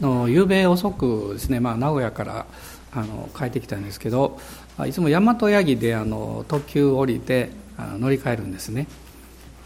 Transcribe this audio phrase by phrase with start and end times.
[0.00, 2.46] の夕べ遅くですね、まあ、名古屋から
[2.92, 4.38] あの帰ってきたんですけど
[4.86, 8.86] いつも大和八木であの特急降りて乗り換えるんですね。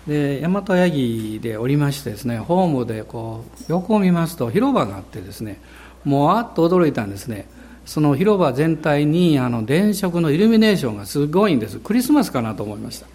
[0.07, 5.61] で大和八木で降りましてですねホームでこう横を見ますと広場があってですね
[6.05, 7.47] もうあっと驚いたんですね。
[7.85, 11.79] その広場全体にあの電飾のイルミネーションがすごいんです。
[11.79, 13.07] クリスマスかなと思いました。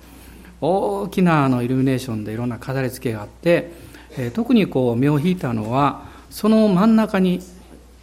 [0.61, 3.71] 大きなあのイルミネーションでいろんな飾り付けがあって、
[4.17, 7.41] えー、特にこう目を引いたのはその真ん中に、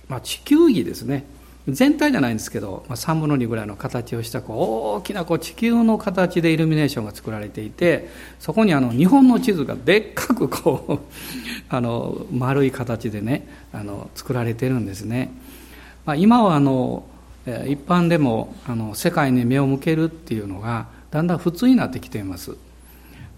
[0.08, 1.24] まあ、地球儀ですね。
[1.68, 8.08] 全体じゃないんですけど、まあ、3分の2ぐらいの形をしたこう大きなこう地球の形でイルミネーションが作られていて
[8.38, 11.14] そこにあの日本の地図がでっかくこう
[11.69, 15.30] あの丸い形でねあの作られてるんですね、
[16.06, 17.05] まあ、今はあの
[17.47, 22.56] 一般でもあの世界に目を向けるっていうのがだんだん普通になってきています。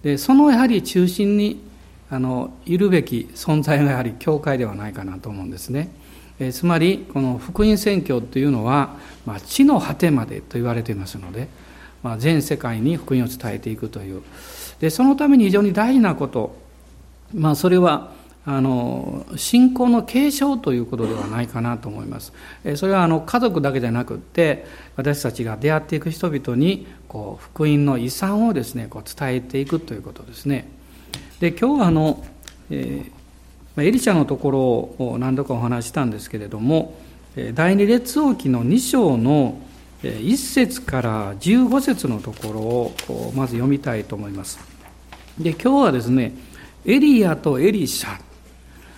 [0.03, 1.72] でそのやはり中心に
[2.12, 5.91] あのいるべき存在がやはり教会ではないかなと思うんですね。
[6.39, 11.48] えつまりこの福音宣教というのは、まあ、地の果てまでと言われていますので、
[12.03, 14.22] まあ、全世界に福音を伝えていくという
[14.78, 16.55] でそのために非常に大事なこと、
[17.33, 18.12] まあ、それは
[18.44, 22.34] あの信仰の継承ということではないかなと思います。
[22.75, 30.81] それはあの家族だけじゃなくって私たちが出会っていく人々にこう福音の遺産をですねこう伝えていくということですね。
[31.43, 32.25] で今日はあの、
[32.71, 36.95] えー、エリシャのところを何度かお話したんですけれども
[37.55, 39.61] 第二列王記の2章の
[40.03, 44.61] 1節から15節のところをまず読みたいと思います。
[45.37, 46.33] で今日はですね
[46.87, 48.21] エリアとエリシャ、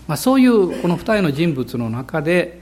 [0.07, 2.61] まあ、そういうこの2人の人物の中で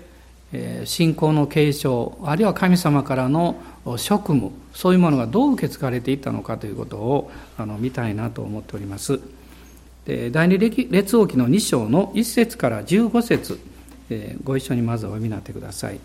[0.84, 3.56] 信仰の継承あるいは神様からの
[3.96, 9.18] 職務そういうものがどう受け継がれていったのかということをあの見たいなと思っております。
[10.04, 13.60] 第二列王記の2章の1節から15節
[14.42, 16.00] ご一緒にまずお読みになってください。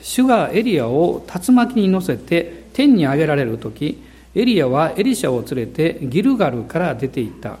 [0.00, 4.02] 主がエリアを竜巻に乗せて天に上げられる時
[4.34, 7.58] エリアはエリシャを連れてギルガルから出て行った。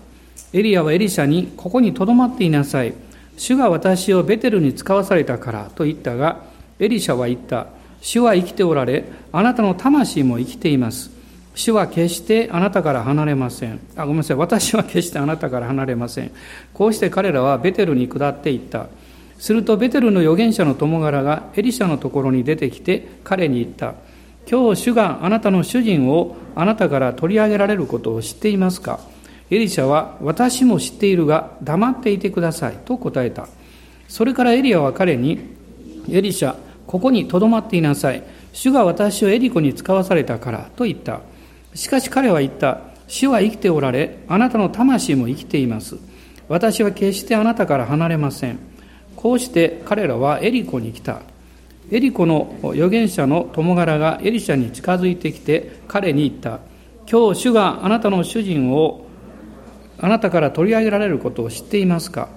[0.54, 2.94] エリアはエリシャにここにとどまっていなさい。
[3.36, 6.44] 主が私をベテルに使わされたからと言ったが
[6.78, 7.66] エリシャは言った。
[8.00, 11.17] 主は生きておられあなたの魂も生きています。
[11.58, 13.80] 主は決してあなたから離れません。
[13.96, 14.36] あ、ごめんなさい。
[14.36, 16.30] 私は決してあなたから離れません。
[16.72, 18.86] こうして彼らはベテルに下っていった。
[19.40, 23.94] するとベテルの預言者の友柄がエリシャのところに出てきて彼に言った。
[24.48, 29.00] 今日主があなたの主人をあなたから取り上げられることを知っていますか？
[29.50, 33.48] エリシャは私も知っているが黙っていてくださいと答えた。
[34.06, 35.40] それからエリアは彼に
[36.08, 36.54] エリシャ、
[36.86, 38.22] ここにとどまっていなさい。
[38.52, 41.20] 主が私をエリコに使わされたからと言った。
[41.74, 42.80] しかし彼は言った。
[43.06, 45.96] 主は生きておられ、あなたの魂も生きています。
[46.48, 48.58] 私は決してあなたから離れません。
[49.16, 51.22] こうして彼らはエリコに来た。
[51.90, 56.60] エリコの預言者の友柄がエリシャに近づいてきて彼に言った。
[57.10, 59.06] 今日主があなたの主人を
[59.98, 62.28] あなたから取り上げられることを知っていますか？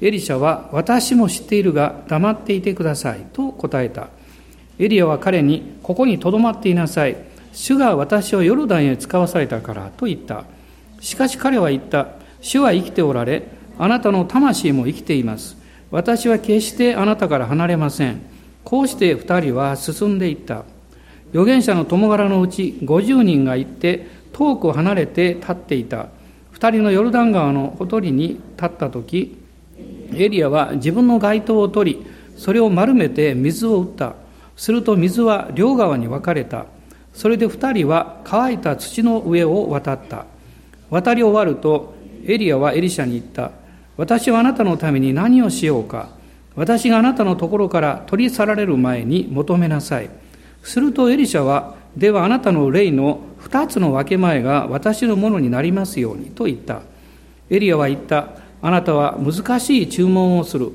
[0.00, 4.08] エリシャは私も知っているが黙っていてくださいと答えた。
[4.78, 7.16] エリアは彼にここにとどまっていなさい。
[7.56, 10.44] 主が私をヨルダンへ使わされたからと言った。
[11.00, 12.08] しかし彼は言った。
[12.42, 13.44] 主は生きておられ、
[13.78, 15.56] あなたの魂も生きています。
[15.90, 18.20] 私は決してあなたから離れません。
[18.62, 20.64] こうして二人は進んでいった。
[21.30, 26.08] 預言者の友柄のうち50人が行って遠く離れて立っていた。
[26.50, 29.34] 二人のヨルダン川のほとりに立った時、
[30.14, 32.06] エリアは自分の街灯を取り、
[32.36, 34.14] それを丸めて水を打った。
[34.56, 36.66] すると水は両側に分かれた。
[37.16, 40.26] それで二人は乾いた土の上を渡った。
[40.90, 41.94] 渡り終わると、
[42.26, 43.52] エリアはエリシャに言った。
[43.96, 46.10] 私はあなたのために何をしようか。
[46.56, 50.10] 私があなたのところから取り去られる前に求めなさい。
[50.62, 56.82] するとエリシャは、ではあなたの霊の二つの分け前が私のものになりますようにと言った。
[57.48, 58.28] エリアは言った。
[58.60, 60.70] あなたは難しい注文をする。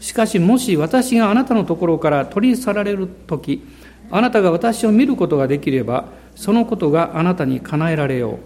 [0.00, 3.64] しかしもし私があなたのところから取り去られるとき、
[4.10, 8.38] あなたが私を見ることができれば、そのことがあなたに叶えられよ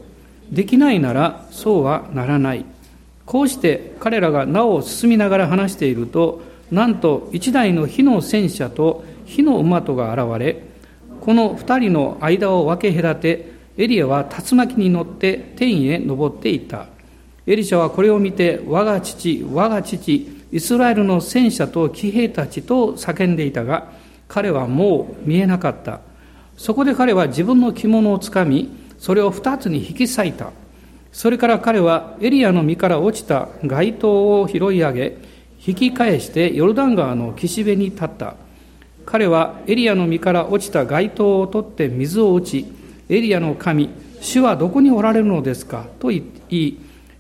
[0.53, 0.55] う。
[0.55, 2.65] できないなら、そうはならない。
[3.27, 10.63] こうして彼らがなお進みながら話していると、なんと一台の火の戦車と火の馬とが現れ、
[11.21, 16.87] この二人の間を分け隔て、エリアは竜巻に乗って天へ登っていった。
[17.47, 23.93] エリシャはこれを見て、我が父、我が父、イスラエルの戦車と騎兵たちと叫んでいたが、
[24.31, 26.01] 彼はもう見えなかった。
[26.57, 30.53] そこで彼は自分の着物をつかみ、それを二つに引き裂いた。
[31.13, 35.19] それから彼はエリアの実から落ちた街灯を拾い上げ、
[35.67, 38.37] 引き返してヨルダン川の岸辺に立った
[39.05, 42.65] 彼はエリアの身から落ちた街灯を取って水を打ち
[43.11, 43.91] エリアの神
[44.23, 45.87] 主はどこにおられるのですか？
[45.99, 46.79] と言い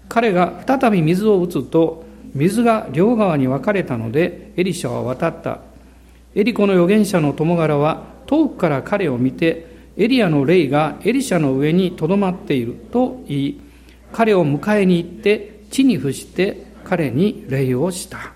[0.08, 5.60] 彼が再び水を打つと水が両側に分かれたのでエリシャは渡った
[6.34, 9.66] エリコの預言者の友柄は遠くから彼を見て
[9.96, 13.60] エリアの霊がエリシャの上にとどまっていると言い
[14.12, 18.32] 彼を迎えに行って地に伏して彼に礼をした。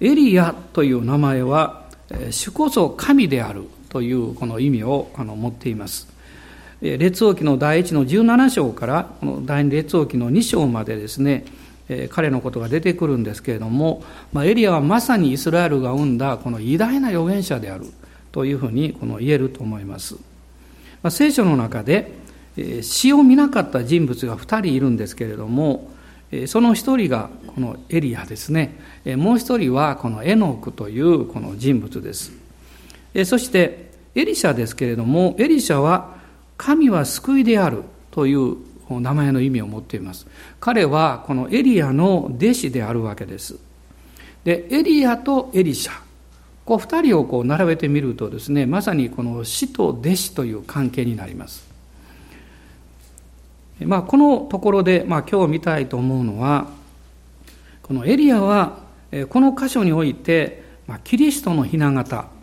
[0.00, 1.84] エリアという名前は
[2.30, 6.08] 主こそ神であるというこの意味を持っています。
[6.80, 11.44] 列王記の第1の17章からこの第2列王記の2章までですね
[12.10, 14.02] 彼のことが出てくるんですけれども、
[14.32, 17.86] まあ、エリアはまさにイスラエルが生んだこの偉大な預言者である
[18.32, 20.20] というふうにこの言えると思います、ま
[21.08, 22.12] あ、聖書の中で
[22.82, 25.90] 死を見なかった人物が2人いるんですけれども
[26.46, 28.76] その1人がこのエリアですね。
[29.04, 32.32] もう1人はこのエノクというこの人物です。
[33.24, 36.16] そしてエリシャですけれどもエリシャは
[36.56, 38.56] 神は救いであるという
[38.88, 40.26] 名前の意味を持っています。
[40.60, 43.56] 彼はこのエリアの弟子であるわけです。
[44.44, 45.92] でエリアとエリシャ。
[46.64, 51.66] こう2人をこう並べてみるとですねまさにこの死と弟子という関係になります。
[53.80, 56.68] まあ、このところで、まあ、今日見たいと思うのは
[57.82, 58.78] このエリアは
[59.28, 62.33] この箇所において、まあ、キリストの雛形。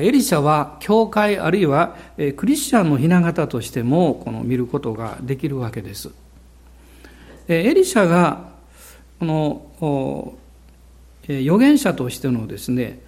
[0.00, 1.96] エリシャは教会あるいは
[2.36, 6.10] クリスチャンの雛形としてもこの見ることができるわけです。
[7.48, 8.48] エリシャが
[9.18, 10.34] この
[11.28, 13.00] 預言者としてのですね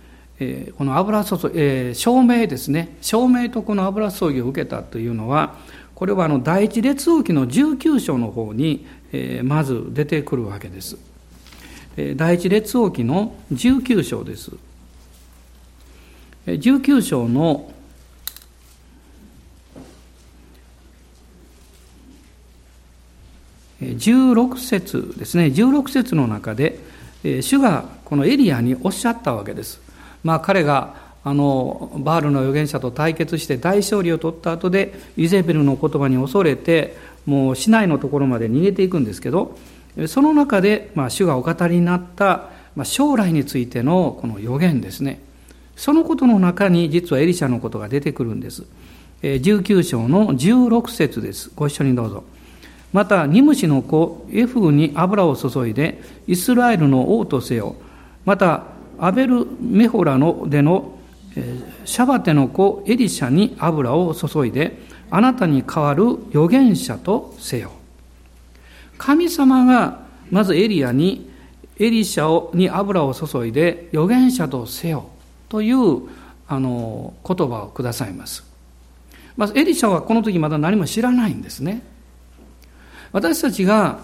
[0.77, 5.57] この油注ぎ証明ですね証明とこの油注ぎを受けたというのは
[5.95, 8.87] これはあの第一列王記の19章の方に
[9.43, 10.99] まず出てくるわけです。
[12.17, 14.53] 第一列王記の19章です。
[16.47, 17.73] 19章の
[23.81, 26.79] 16節ですね16節の中で
[27.43, 29.81] 主がこのエリアにおっしゃったわけです。
[30.23, 30.95] まあ、彼が
[31.25, 36.97] あのバールの預言者と対決して大勝利を取った後でイゼベルの言葉に恐れて
[37.27, 39.59] もう市内のところまで逃げていくんですけど
[40.07, 45.21] その中で、まあ、主がお語りになった、まあ、将来についてのこの予言ですね
[45.77, 48.65] そのことの中に実はエリシャのことが出てくるんです。
[49.23, 51.51] 19章の16節です。
[51.55, 52.25] ご一緒にどうぞ。
[52.93, 57.77] また、ニムシの子、エフに油を注いで、イスラエルの王とせよ。
[58.25, 58.65] また、
[58.99, 60.99] アベルメホラのでの
[61.85, 64.79] シャバテの子エリシャに油を注いで、
[65.11, 67.73] あなたに代わる預言者とせよ。
[68.97, 70.01] 神様が
[70.31, 71.31] まずエリアに、
[71.79, 75.11] エリシャに油を注いで預言者とせよ。
[75.49, 76.09] という
[76.49, 78.45] あの言葉をくださいます。
[79.37, 81.83] まずエリシャはこの時まだ何も知らないんですね。
[83.13, 84.01] 私たちが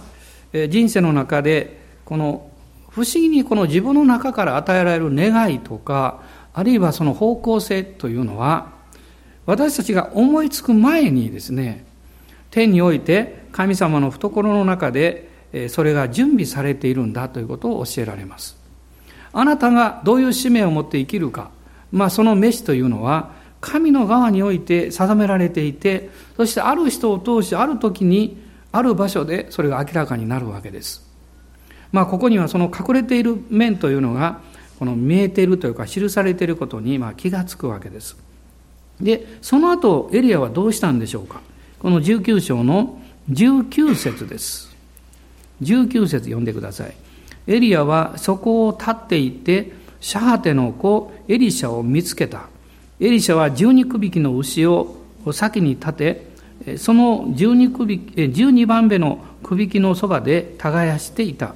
[0.52, 2.50] 人生の中でこの
[2.90, 6.22] 不思議にこの自分の中から与えられる願いとか
[6.52, 8.70] あるいはその方向性というのは
[9.46, 11.86] 私たちが思いつく前にですね
[12.50, 15.30] 天において神様の懐の中で
[15.68, 18.61] それが準備されているんだということを教えられます。
[19.32, 21.50] あなたがどういう使命を持って生きるか、
[21.90, 23.30] まあ、その飯というのは
[23.60, 28.42] 神の側において定められていてそしてある人を通してある時に
[28.72, 31.08] ある場所でそれが明らかになるわけです。
[31.92, 34.40] まあ、ここにはその隠れている面というのが
[34.78, 38.16] この見えているというか記されていることにま気がつくわけです。
[39.00, 41.40] でその後エリアはどうしたんでしょうか
[41.78, 44.74] この19章の19節です。
[45.62, 46.94] 19節読んでください。
[47.46, 52.48] エリアはそこを立っていて、シャハテの子エリシャを見つけた。
[53.00, 54.96] エリシャは十二首の牛を
[55.32, 56.32] 先に立て、
[56.76, 61.54] その十二番目の首輝のそばで耕していた。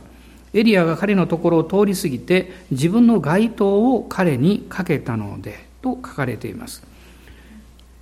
[0.53, 6.83] エリアが彼のところを通り過ぎて、自分の街灯を彼にかけたので、と書かれています。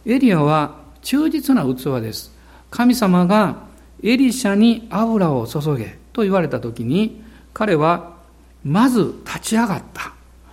[0.07, 2.33] エリアは忠実な器です。
[2.71, 3.65] 神様が
[4.03, 7.23] エリシャに油を注げと言われたときに、
[7.55, 8.17] 彼は
[8.65, 10.13] まず立ち上がった。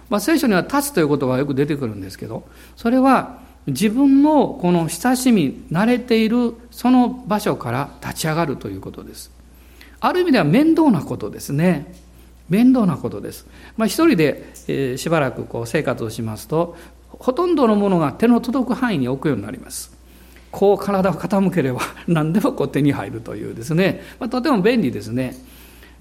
[0.10, 2.44] まあ、聖書には立つという言葉がよく出てくるんですけど、
[2.76, 9.32] それは自分のこの親しみ、慣れているその場所から立ち上がるということです。
[10.00, 11.94] ある意味では面倒なことですね。
[12.50, 13.48] 面倒なことです。
[13.78, 16.76] まあ、一人で、えー、しばらくこう生活をしますと、
[17.10, 19.94] ほとんどのものが手の届く範囲に置くようになります。
[20.52, 25.36] こう体を傾ければ何でもこう手に入るというですね、まあ、とても便利ですね。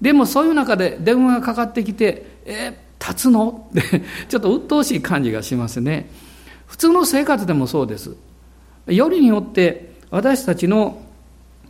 [0.01, 3.69] でもそういう中で電話がかかってきて、えー、立つの？
[3.71, 6.09] ってちょっと鬱陶しい感じがしますね。
[6.65, 8.15] 普通の生活でもそうです。
[8.87, 11.01] よりによって私たちの、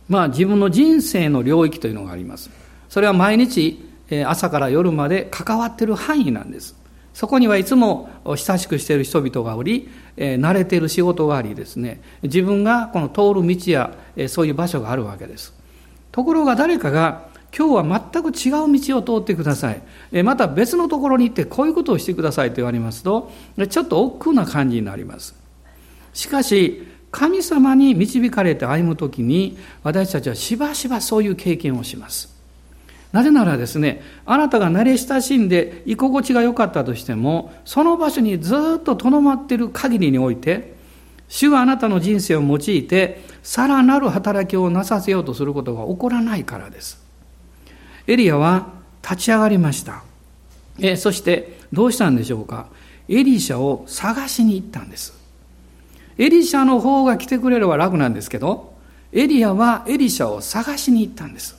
[0.08, 2.50] まあ、自分の人生の領域というのがあります。
[2.88, 3.84] それは毎日
[4.26, 6.74] 朝から夜まで関わっている範囲なんです。
[7.14, 13.92] そこにはいつも親しくしている人々がおり、慣れている仕事がありですね、自分がこの通る道や
[14.28, 15.52] そういう場所があるわけです。
[16.10, 20.22] ところが誰かが今日は全く違う道を通ってください。
[20.22, 23.30] また別のところに行ってこういうことをしてくださいと言われますと、
[23.68, 25.34] ちょっと億劫な感じになります。
[26.14, 32.34] しかし、神様に導かれて歩むときに、私たちはしばしばそういう経験をします。
[33.12, 40.72] なぜならですね、あなたが慣れ親しんで居心地が良かったとしても、その場所にずっととどまっている限りにおいて、
[41.28, 47.01] 主はあなたの人生を用いて、さらなる働きをなさせようとすることが起こらないからです。
[48.06, 48.68] エリアは
[49.02, 50.02] 立ち上がりました。
[50.78, 52.66] えそしてどうしたんでしょうか？
[53.08, 55.14] エリシャを探しに行ったんです。
[56.18, 58.74] エリシャの方が来てくれれば楽なんですけど、
[59.12, 61.56] エリアはエリシャを探しに行ったんです。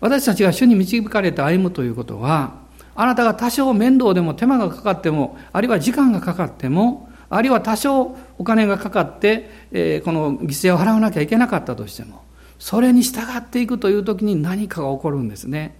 [0.00, 2.54] 私たちが主に導かれて歩むということは、
[2.94, 12.22] あなたが多少面倒でも手間がかかっても、あるいは時間がかかっても、あるいは多少お金がかかって、えー、この犠牲を払わなきゃいけなかったとしても、
[12.58, 15.76] それに従っていくという時に何かが起こるんですね。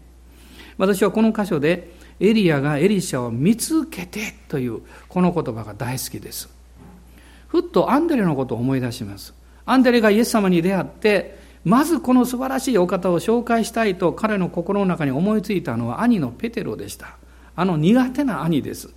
[0.78, 6.48] 私はこの箇所で、エリアがエリシャを見つけてというこの言葉が大好きです。
[7.48, 9.34] ふっとアンデレのことを思い出します。
[9.64, 17.16] アンデレがイエス様に出会って、まずこの素晴らしいお方を紹介したいと彼の心の中に思いついたのは兄のペテロでした。
[17.56, 18.90] あの苦手な兄です。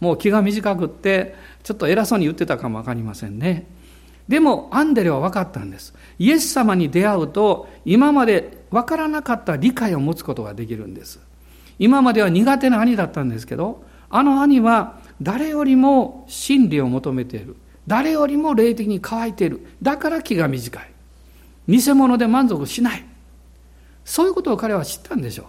[0.00, 3.66] もう気が短くって、ちょっと偉そうに言ってたかもわかりませんね。
[4.28, 5.94] でもアンデレは分かったんです。
[6.18, 11.20] イエス様に出会うと、今まで分からなかった理解を持つことができるんです。
[11.78, 17.56] 今までは苦手な兄だったんですけど、あの兄は誰よりも真理を求めている。
[17.86, 19.66] 誰よりも霊的に乾いている。
[19.82, 20.90] だから気が短い。
[21.68, 23.04] 偽物で満足しない。
[24.04, 25.44] そういうことを彼は知ったんでしょ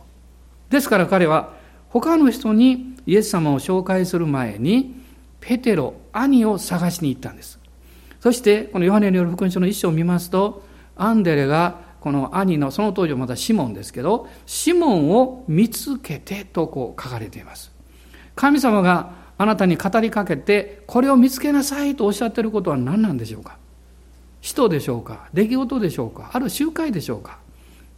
[0.70, 0.72] う。
[0.72, 1.54] ですから彼は
[1.90, 4.96] 他の人にイエス様を紹介する前に、
[5.40, 7.60] ペテロ、兄を探しに行ったんです。
[8.26, 10.64] そして、このヨハネによる福音書の一章を見ますと、
[10.96, 17.72] アンデレがこの兄の、その当時はまだシモンですけど、シモンを見つけてとこう書かれています。
[18.34, 23.60] 神様があなたに語りかけて、これを見つけなさいとおっしゃっていることは何なんでしょうか？
[24.42, 25.30] 人でしょうか？
[25.32, 26.32] 出来事でしょうか？
[26.34, 27.38] ある集会でしょうか？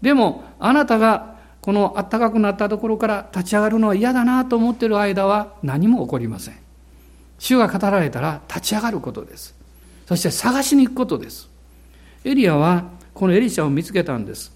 [0.02, 6.56] でも、あなたがこの暖かくなったところから立ち上がるのは嫌だなと思っている間は何も起こりません。
[7.40, 9.56] 主が語られたら立ち上がることです。
[10.08, 11.50] そして探しに行くことです。
[12.24, 14.54] エリアはこのエリシャを見つけたんです。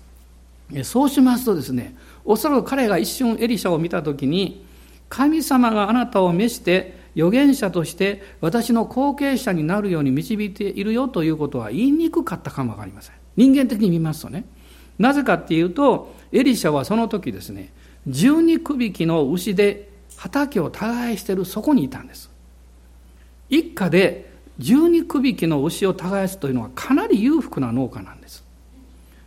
[0.83, 4.65] そうしますとですね、おそらく彼が一瞬エリシャを見たときに、
[5.09, 13.15] 神様があなたを召して預言者として私の後継者になるように導いているよということは言いにくかったかもわかりません。
[13.35, 14.45] 人間的に見ますとね。
[14.97, 17.73] なぜかっていうと、エリシャはその時ですね、
[18.07, 22.31] 十二区引きの牛で畑を耕しているそこにいたんです。
[23.49, 28.43] 一家で十二区引きの牛を耕すというのはかなり裕福な農家なんです。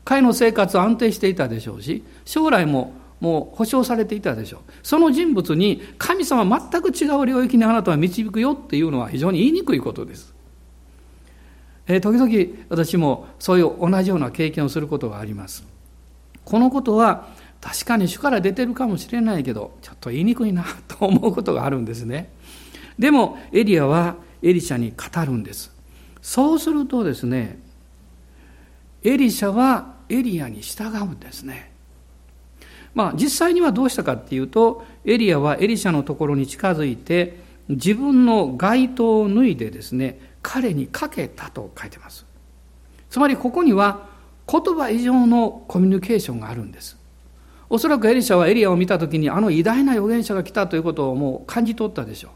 [0.04, 4.60] 彼の生活は安定していたでしょうし、将来ももう保証されていたでしょう。
[4.82, 10.34] その人物に神様全く違う領域にあなたは導くよっていうのは非常に言いにくいことです。
[11.86, 15.64] えー、時々私もそういう同じような経験をすることがあります。
[16.44, 17.28] このことは
[17.60, 22.30] 確かに主から出てるかもしれないけど、ちょっと言いにくいなと思うことがあるんですね。
[22.98, 25.72] でもエリアはエリシャに語るんです。
[26.20, 27.58] そうするとですね、
[29.02, 31.72] エリシャはエリアに従うんですね。
[32.94, 42.26] まあ、実際にはどうしたかっていうと、エリアはエリシャのところに近づいて、自分の街灯を脱いでですね、彼にかけたと書いてます。
[43.08, 44.08] つまりここには
[44.46, 46.98] 言葉以上のコミュニケーションがあるんです。
[47.70, 52.30] おそらくエリシャはエリアを見たときにあの偉大な預言者が来たということをもう感じ取ったでしょう。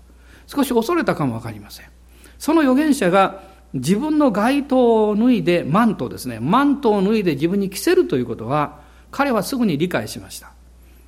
[0.47, 1.98] 少し恐れたかもわかりません。
[2.39, 3.43] その預言者が
[3.75, 8.81] 自分の街灯を脱いで、マントですね、マントを脱いで自分に着せるということは、
[9.11, 10.53] 彼はすぐに理解しました。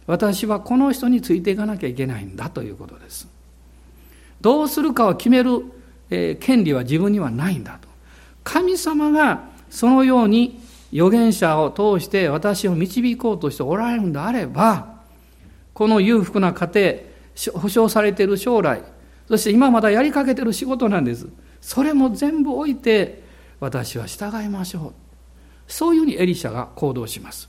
[0.06, 3.28] 私はこの人についていかなきゃいけないんだということです。
[4.40, 5.64] どうするかを決める、
[6.40, 7.88] 権利は自分にはないんだと。
[8.42, 10.60] 神様がそのように
[10.92, 14.98] 預言者を通して私を導こうとしておられるんであれば、
[15.72, 16.68] この裕福な家
[17.44, 18.82] 庭、保証されている将来、
[19.30, 21.26] そして今まだやりかけてる仕事なんです。
[21.62, 23.22] それも全部置いて、
[23.60, 24.92] 私は従いましょ
[25.68, 25.72] う。
[25.72, 27.48] そういうふうにエリシャが行動します。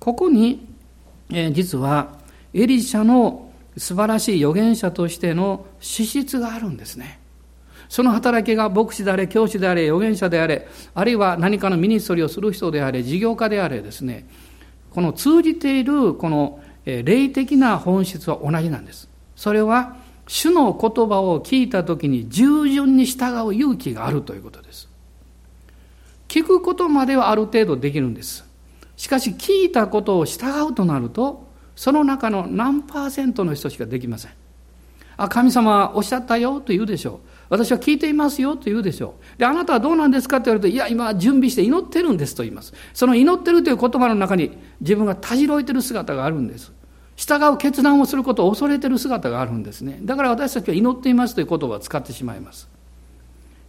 [0.00, 0.66] ここに
[1.30, 2.18] えー、実は
[2.54, 7.20] エリシャの素晴らしい預言者としての資質があるんですね。
[7.88, 14.26] その働きが牧師であれ、教師であれ、預言者であれ、あるいは何かのミニストリーをする人であれ、事業家であれですね、
[14.90, 19.08] この通じているこの霊的な本質は同じなんです。
[19.36, 19.96] それは、
[20.28, 24.88] 主の言葉を聞いた時に従順に従う勇気があるということです。
[26.28, 28.44] 聞くことまではある程度できるんです。
[28.96, 34.32] しかし聞いたことを従うとなると、その中の何パーセントの人しかできません。
[35.16, 37.28] あ、神様おっしゃったよと言うでしょう。
[37.48, 39.38] 私は聞いていますよと言うでしょう。
[39.38, 42.74] で、あなたはどうなんですかって言われると、いや、今準備して祈ってるんですと言います。
[42.92, 46.72] その祈ってるという言葉の中に自分がたじろいてる姿があるんです。
[47.18, 49.98] 従う決断をすることを恐れてる姿があるんですね。
[50.02, 52.68] だから私たちは祈っていますという言葉を使ってしまいます。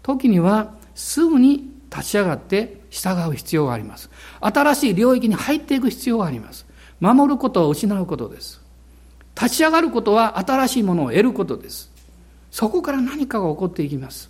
[0.03, 4.11] 時にはすぐに立ち上がって従う必要があります。
[4.39, 6.67] 新しい領域に入っていく必要があります。
[6.99, 8.61] 守ることを失うことです。
[9.33, 11.91] 立ち上がることは新しいものを得ることです。
[12.51, 14.29] そこから何かが起こっていきます。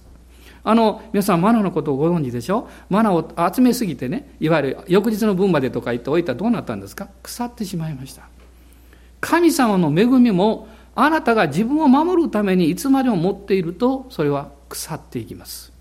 [0.64, 2.70] あの、皆さんマナのことをご存知でしょ？
[2.90, 7.10] マナを集めすぎてね、いわゆる翌日の分までとか言っておいたらどうなったんですか？
[7.22, 8.24] 腐ってしまいました。
[9.22, 15.72] 神様の恵みもあなたが自分を守るためにいつまでも持っていると、それは腐っていきます。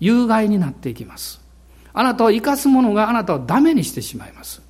[0.00, 1.40] 有害になっていきます。
[1.92, 4.62] あなたを生かすものがあなたをダメにしてしまいます。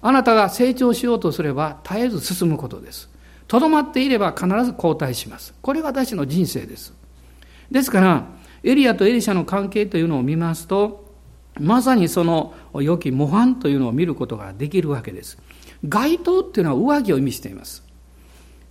[0.00, 3.08] あなたが成長しようとすれば絶えず進むことです。
[3.46, 5.54] とどまっていれば必ず交代します。
[5.62, 6.94] これが私の人生です。
[7.70, 8.26] ですから、
[8.62, 11.04] エリアとエリシャの関係というのを見ますと、
[11.60, 15.38] まさにその良き模範というのを見ることができるわけです。
[15.86, 17.84] 街灯っていうのは上着を意味しています。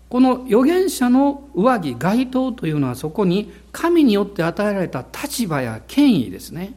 [0.10, 6.74] この預言者の上着、街灯というのはそこに神によって与えられた立場や権威ですね。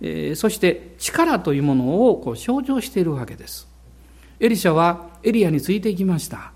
[0.00, 3.68] えー、そして力というものをこう象徴しているわけです。
[4.38, 6.52] エリシャはエリアについていきました。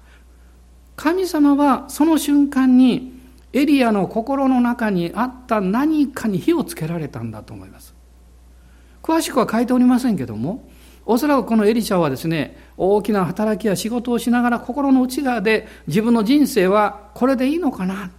[0.97, 3.13] 神様はその瞬間に
[3.53, 7.95] エリアの心の中にあった何かに火をつけられたんだと思います。
[9.03, 10.67] 詳しくは書いておりませんけども、
[11.07, 18.11] おそらくこのエリシャはですね、大きな働きや仕事をしながら心の内側で自分の人生はこれでいいのかな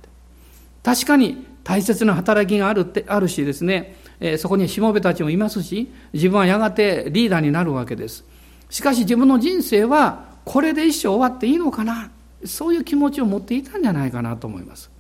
[0.84, 8.24] 確かに大切な働きがあるってあるしですね、えそこにしもべたちもいますし、自分はやがてリーダーになるわけです。
[8.70, 12.12] しかし自分の人生はこれで一生終わっていいのかな
[12.44, 14.92] そういう気持ちを持っていたんじゃないかなと思います。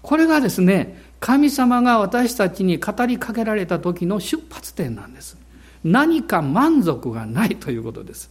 [0.00, 5.38] これがですね、神様が私たちに語りかけられた時の出発点なんです。
[5.84, 8.30] 何か満足がないということです。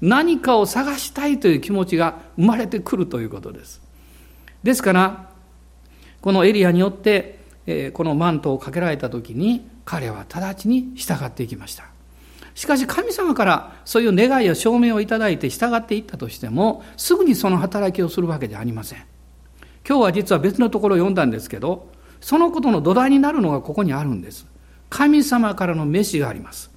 [0.00, 3.80] 何かを探したいという気持ちが生まれてくるということです。
[4.62, 5.30] ですから、
[6.20, 7.38] このエリアによって、
[7.94, 11.84] このマントをかけられた時に、彼は直ちに従っていきました。
[12.54, 19.04] しかし神様からそういう願いや証明をいただいて従っていったとしても、すぐにその働きをするわけではありません。
[19.88, 21.88] 今日は実は別のところを読んだんですけど、
[22.20, 24.44] そのことの土台になるのがここにあるんです。
[24.90, 26.70] 神様からの飯があります。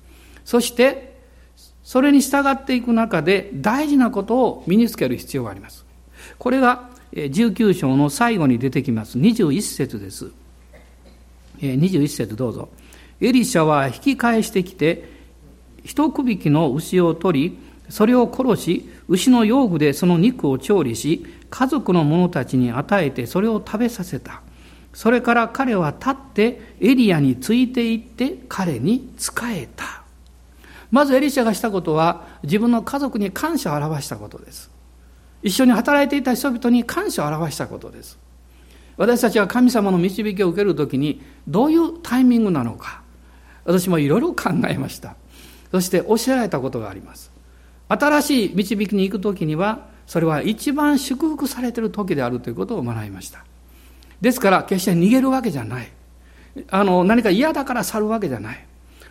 [0.52, 1.16] そして、
[1.82, 5.86] それに従っていく中で大事なことを身につける必要があります。
[6.38, 9.18] これが19章の最後に出てきます。
[9.18, 10.30] 21節です。
[11.62, 12.68] 21節どうぞ。
[13.22, 15.10] エリシャは引き返してきて、
[15.86, 24.42] 一区引きの牛を取り、それを殺し、牛の用具でその肉を調理し、家族の者たちに与えてそれを食べさせた。
[24.92, 30.01] それから彼は立ってエリアについていって彼に仕えた。
[30.91, 34.69] まずエリシャがしたことは自分の家族に感謝を表したことです。
[35.41, 38.19] 一緒に働いていた人々に感謝を表したことです。
[38.97, 43.01] 私たちは神様の導きを受けるときにどういうタイミングなのか、
[43.65, 45.15] 私もいろいろ考えました。
[45.71, 47.32] そして教えられたことがあります。
[47.88, 53.45] 新しい導きに行く時には、それは一番祝福されている時であるということを学びました。
[54.19, 55.91] ですから、決して逃げるわけじゃない。
[56.69, 58.67] あの、何か嫌だから去るわけじゃない。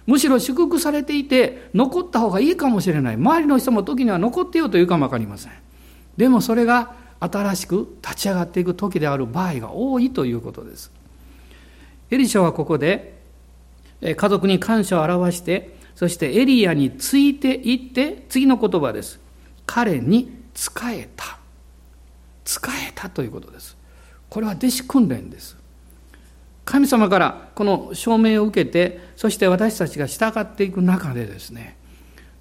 [0.07, 3.15] むしろ祝福されていて、残った方がいいかもしれない。
[3.15, 5.53] 周りの人も時には残ってよというかもわかりません。
[6.17, 10.91] でもそれが新しく立ち上がっていく時である場合が多いということです。
[12.11, 13.21] エリシャはここで、
[14.03, 19.21] 家族に感謝を表して、そしてエリアについていって、次の言葉です。
[19.67, 21.39] 彼に仕えた。
[22.45, 22.59] 仕
[22.89, 23.77] えたということです。
[24.31, 25.60] これは弟子訓練です。
[26.71, 31.77] 神様からこの証明を受けて、そして私たちが従っていく中でですね、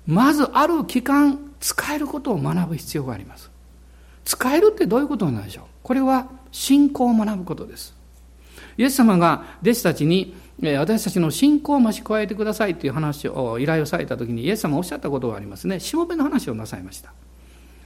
[0.05, 3.49] まずある期間、使えることを学ぶ必要があります。
[4.25, 5.65] 使えるってどういうことなんでしょう？
[5.81, 7.95] これは信仰を学ぶことです。
[8.77, 10.35] イエス様が弟子たちに
[10.77, 17.13] 私たちの信仰を増し加えてくださいという話を依頼をされた時にイエス様おっしゃったことがありますねしもべの話をなさいました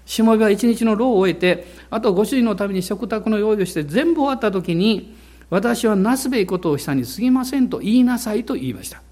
[0.06, 5.16] しもべは一日の労を終えて、あとご主人のために食卓の用意をして全部終わった時に、
[5.54, 9.04] 私はなすべきことをしたに過ぎませんと言いなさいと言いました。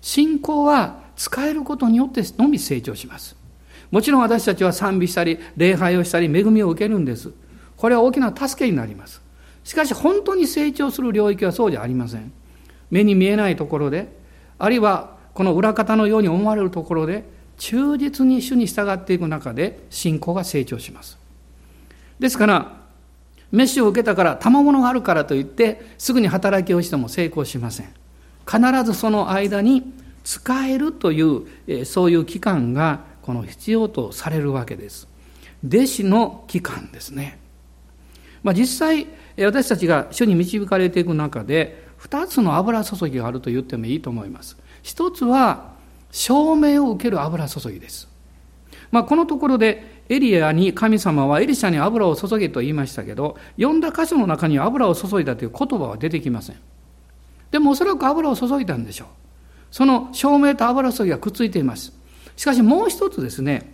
[0.00, 3.36] 信仰は使えることによってのみ成長します。
[3.90, 7.32] もちろん私たちは賛美したり、礼拝をしたり、恵みを受けるんです。
[7.76, 9.20] これは大きな助けになります。
[9.62, 12.32] しかし本当に成長する領域はそうじゃありません。
[12.90, 14.08] 目に見えないところで、
[14.58, 17.24] あるいはこの裏方のように思われるところで、
[17.58, 21.18] 忠実に主に従っていく中で信仰が成長します。
[22.18, 22.85] ですから、
[23.52, 27.92] 飯を受けたから、賜物があるからといって、すぐに働きをしても成功しません。
[28.50, 29.92] 必ずその間に
[30.24, 35.08] 使えるという、そういう期間がこの必要とされるわけです。
[35.66, 37.38] 弟子の期間ですね。
[38.42, 39.06] まあ、実際、
[39.38, 44.56] 私たちが主に導かれていく中で、二つの油注ぎがあると言ってもいいと思います。
[44.82, 45.74] 一つは、
[46.12, 48.08] 証明を受ける油注ぎです。
[48.92, 56.56] まあ、このところで、エリアに神様はエリシャに油を注げと言いましたけど、読んだ箇所の中に油を注いだという言葉は出てきません。
[57.50, 59.08] でもおそらく油を注いだんでしょう。
[59.70, 61.92] その証明と油注ぎがくっついています。
[62.36, 63.72] しかしもう一つですね、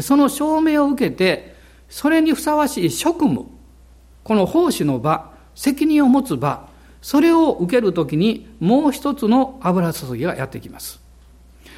[0.00, 1.56] その証明を受けて、
[1.88, 3.46] それにふさわしい職務、
[4.22, 6.68] この奉仕の場、責任を持つ場、
[7.00, 11.00] それを受けるときにもう一つの油注ぎがやってきます。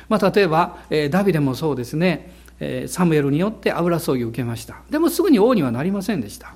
[0.09, 2.33] まあ、例えば、えダビデもそうですね、
[2.88, 4.77] サムエルによって油注ぎを受けました。
[4.90, 6.55] でもすぐに王にはなりませんでした。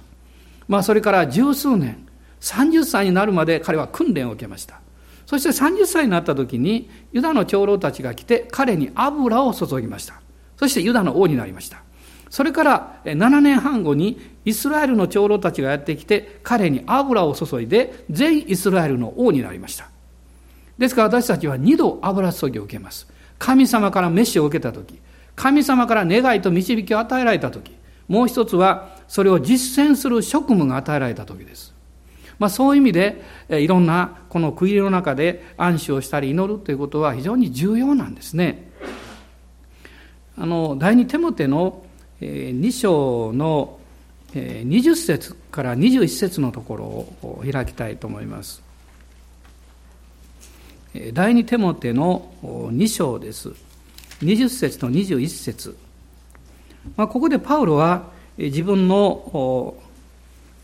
[0.68, 2.06] まあ、それから十数年、
[2.40, 4.80] 30歳になるまで彼は訓練を受けました。
[5.26, 10.20] そして30歳になった時に、ユダの長老たちが来て、彼に油を注ぎました。
[10.58, 11.82] そしてユダの王になりました。
[12.28, 19.88] それから7年半後にイスラエルの長老たちがやってきて、彼に油を注いで、全イスラエルの王になりました。
[20.76, 23.06] ですから私たちは2度油注ぎを受けます。
[23.38, 24.98] 神様から飯を受けたとき、
[25.36, 27.72] 神様から願いと導きを与えられたとき、
[28.08, 31.74] もう一つはそれを実践する職務が与えられたときです。
[32.38, 38.70] まあ、そういう意味でいろんなこの区切りの中で暗視をしたり祈るということは非常に重要なんですね。
[40.36, 41.84] あの第二テモテの
[42.20, 43.78] 2章の
[44.32, 48.62] 20節から21節のところを開きたいと思います。
[51.12, 53.52] 第二テモテの2章です。
[54.24, 55.76] 20節と21節
[56.96, 59.74] まあ、ここでパウロは自分の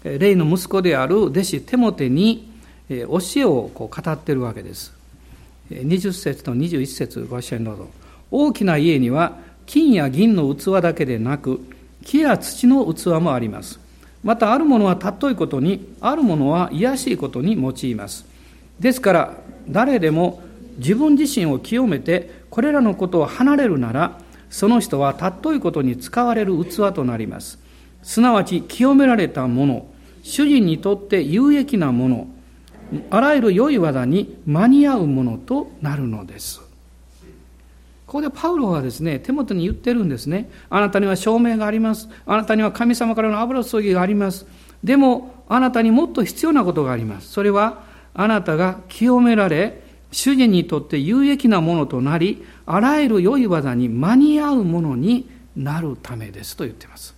[0.04, 2.50] 霊の息子である弟子テモテに
[2.88, 4.92] 教えをこう語っているわけです。
[5.70, 7.88] 20節と21節ご一緒にどうぞ。
[8.30, 11.60] 大きな家には金や銀の器だけでなく、
[12.04, 13.78] 木や土の器もあります。
[14.24, 18.26] またあるものは尊いことに、あるものは卑しいことに用います。
[18.80, 19.36] ですから、
[19.68, 20.42] 誰でも
[20.78, 24.18] 自分自身を清めて、これらのことを離れるなら、
[24.50, 27.58] その人は尊いことに使われる器となります。
[28.02, 29.86] すなわち、清められたもの、
[30.22, 32.26] 主人にとって有益なもの、
[33.10, 36.60] あらゆる良い技に間に合うものとなるのです。
[38.06, 40.50] ここでパウロはですね、手元に言ってるんですね。
[40.68, 42.08] あなたには証明があります。
[42.26, 44.46] あなたには神様からの油注ぎがあります。
[44.82, 47.28] でも、あなたにもっと必要なことがあります。
[47.28, 57.14] それは、あなたが清められ、主人にとって有益なものとなり、あらゆる良い技に間に合うものになるためですと言っています。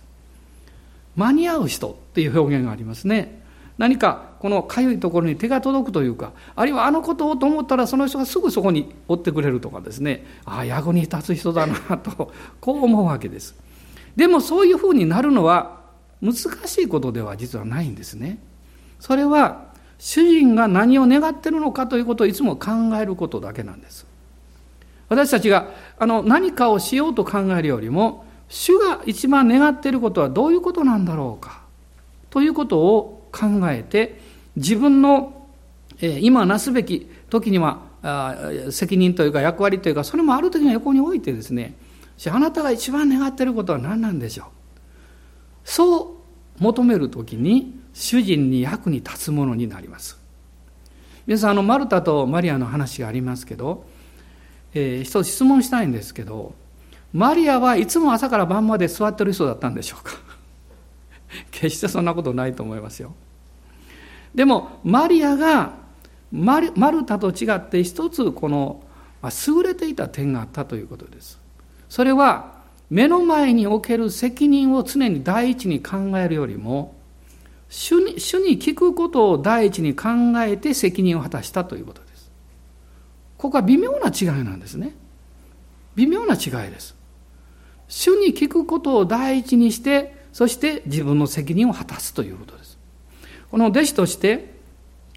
[1.15, 3.41] 間に合う人っていう表現がありますね。
[3.77, 13.55] 何かこのかゆいところに手が届くというか、あるいはあのことをと思ったらその人がすぐそこに追ってくれるとかですね、ああ、役に立つ人だなと、こう思うわけです。
[14.15, 15.81] でもそういうふうになるのは
[16.21, 18.37] 難しいことでは実はないんですね。
[18.99, 19.72] それは
[20.03, 24.05] 主人が何を願ってるのかということをいつも考えることだけなんです。
[25.07, 31.61] 私たちがあの何かをしようと考えるよりも、主が一番願っていることはどういうことなんだろうか
[32.31, 34.19] ということを考えて
[34.57, 35.47] 自分の
[36.01, 37.79] 今なすべき時には
[38.71, 41.75] 責任というか役割というかそれもある時の横に置いてですね
[42.29, 44.47] あなたが一番願っていることは何なんでしょう
[45.63, 46.01] そ
[46.59, 50.19] う求める時に主人に役に立つものになります
[51.25, 53.85] 皆さんあのマルタとマリアの話がありますけど、
[54.73, 56.53] えー、一つ質問したいんですけど
[57.13, 60.13] マリアはいつも朝から晩まで座ってる人だったんでしょうか？
[61.51, 63.13] 決してそんなことないと思いますよ。
[64.33, 65.73] でも、マリアが
[66.31, 68.81] マルタと違って一つこの
[69.23, 71.39] 優れていた点があったということです。
[71.87, 72.53] それは
[72.89, 76.95] 目の前における責任を常に第一に考えるよりも
[77.73, 82.31] 主に主に聞くことを第一に考えて責任を果たしたということです。
[83.37, 84.95] ここは微妙な違いなんですね。
[85.95, 86.95] 微妙な違いです。
[87.87, 92.79] 主に聞くことを第一にしてそして自分の責任を果たすということです
[93.51, 94.53] この弟子として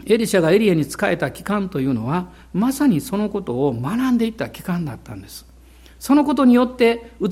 [0.04, 5.46] エリシャがエリアに仕えた期間というのはまさにそのことを学んでいった期間だったんです
[5.98, 7.30] そのことによって器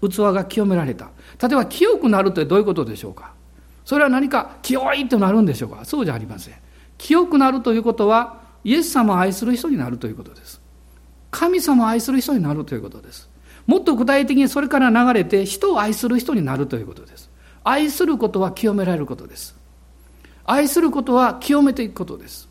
[0.00, 3.35] 器が清められた例えば清くなるってどういうことでしょうか？
[3.86, 5.84] それは何か清いとなるんでしょうか？
[5.84, 6.54] そうじゃありません。
[6.98, 10.60] 清くなるということはイエス様を愛する人になるということです。
[11.30, 13.30] 神様を愛する人になるということです。
[13.66, 17.30] もっと具体的にそれから流れて人を愛する人になるということです。
[17.64, 19.56] 愛することは清められることです。
[20.44, 22.48] 愛することは清めていくことです。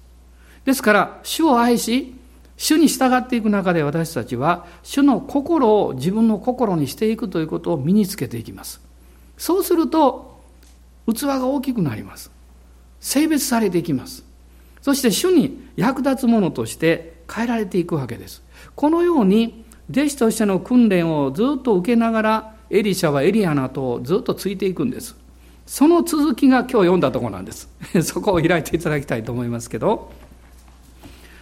[0.63, 2.15] ですから主を愛し
[2.57, 8.79] 主に従っていく中で私たちは主の心を自分の心にしていくということを身につけていきます。
[9.37, 10.34] そうすると
[11.11, 12.31] 器が大きくなります。
[12.99, 14.23] 性別されていきます。
[14.81, 18.43] そして主に役立つものとして変えられていくわけです。
[18.75, 25.15] このように弟子としての訓練をずっと受けながらエリシャはエリアナとずっとついていくんです。
[25.65, 27.69] その続きが今日読んだところなんです。
[28.01, 30.11] そこを開いていただきたいと思いますけど。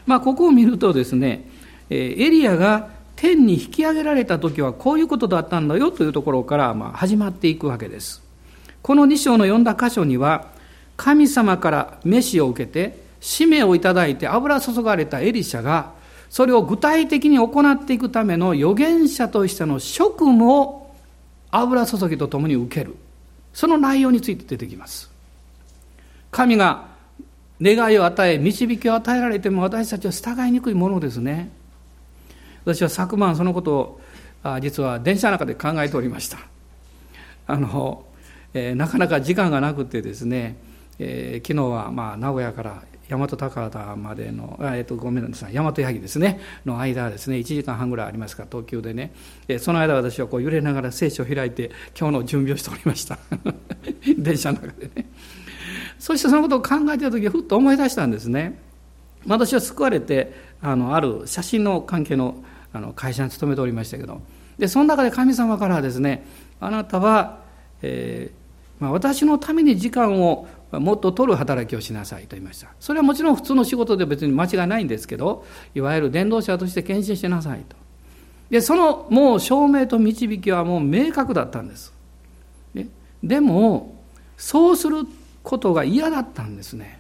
[0.06, 1.50] まあここを見るとですね
[1.90, 8.23] エリアが天に引き上げられた時はこういうことだったんだよというところからまあ始まっていくわけです。
[8.84, 10.52] この2章の読んだ箇所には
[10.98, 15.94] 神様から飯を受けて使命をいただいて油注がれたエリシャが
[16.30, 20.94] それを具体的に行っていくための預言者としての職務を
[21.50, 22.96] 油注ぎとともに受ける。
[23.54, 25.12] その内容について出てきます。
[26.32, 26.88] 神が
[27.62, 31.52] 願いを与え、導きを与えられても私たちは従いにくいものですね。
[32.66, 34.00] 私は昨晩そのこと
[34.44, 36.40] を実は電車の中で考えておりました。
[37.46, 38.06] あの、
[38.54, 40.58] えー、なかなか時間がなくてですね、
[41.00, 49.14] えー、昨日はまあ名古屋から大和高田までの、えっと、ごめんなさい、大和八木ですね、の間ですね、1時間半ぐらいありますか、東京でね、
[49.48, 53.20] えその間私はこう揺れながら聖書を開いて、今日の準備をしておりました。
[54.18, 55.10] 電車の中でね。
[56.00, 58.60] そしてそのことを考えている時ふっと思い出したんですね。
[59.28, 62.44] 私は救われて、あの、ある写真の関係の
[62.76, 64.22] あの会社に勤めておりましたけど、
[64.58, 66.26] で、その中で神様からですね、
[66.60, 67.42] あなたは、
[67.84, 68.43] えー
[68.80, 72.70] まあ、私のために時間をもっと取る働きをしなさいと言いました。
[72.80, 77.76] それはもちろん普通の仕事で別に間違いないんですけど、いわゆる伝道者として献身しなさいと。
[78.50, 81.94] で、そのもう証明と導きはもう明確だったんです。
[82.74, 82.88] で
[83.24, 83.96] でも、
[84.38, 85.06] そうする
[85.44, 87.00] ことが嫌だったんですね。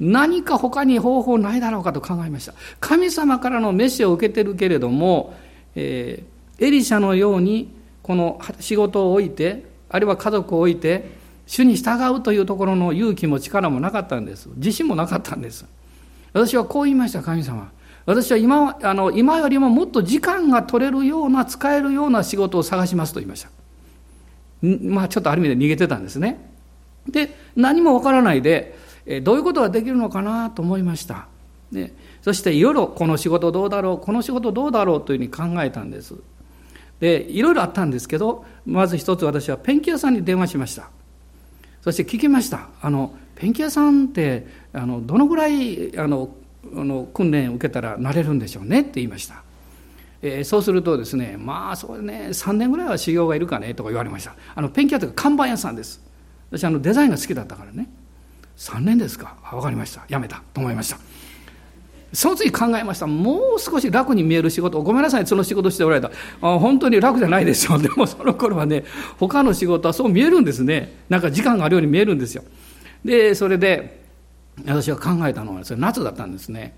[0.00, 2.54] 何か他に方法ないだろうかと考えました。
[2.80, 5.34] 神様からの召しを受けてるけれども、
[5.74, 14.48] えー、エリシャのようにこの仕事を置いて、あるいは家族を置いて、主に従うというところの勇気も力もなかったんです。
[14.56, 15.66] 自信もなかったんです。
[16.32, 17.70] 私はこう言いました、神様。
[18.06, 23.50] 私は今あの今よりももっと時間が取れるような、使えるような仕事を探しますと言いました。
[24.62, 26.50] まあちょっとある意味で逃げてたんですね。
[27.06, 28.76] で、何もわからないで、
[29.22, 31.26] どういうことができるのかなと思いました。
[31.72, 36.14] でそしていろいろこの仕事どうだろう、この仕事どうだろうというふうに考えたんです。
[37.02, 40.88] で、いろいろあったんですけど、まず一つ私はペンキ屋さんに電話しました。
[41.80, 42.68] そして聞きました。
[42.80, 46.28] あのペンキ屋さんってあのどのぐらいあの
[46.72, 48.82] あの訓練を受けたらなれるんでしょうね？
[48.82, 49.42] って言いました、
[50.22, 53.74] えー、そうするとですねまあそうね3年ぐらいは修行がいるかね？
[53.74, 54.36] とか言われました。
[54.54, 56.00] あのペンキ屋というか看板屋さんです。
[56.52, 57.88] 私あのデザインが好きだったからね。
[58.56, 59.36] 3年ですか？
[59.50, 60.04] 分かりました。
[60.08, 60.40] やめた。
[60.54, 60.98] と思いました。
[62.12, 63.06] その次考えました。
[63.06, 64.82] もう少し楽に見える仕事。
[64.82, 66.10] ごめんなさい、その仕事しておられた。
[66.42, 67.78] あ本当に楽じゃないですよ。
[67.80, 68.84] でもその頃はね、
[69.18, 70.94] 他の仕事はそう見えるんですね。
[71.08, 72.44] なんか時間があるように見えるんですよ。
[73.04, 74.02] で、それで、
[74.66, 76.74] 私が考えたのは、それ夏だったんですね。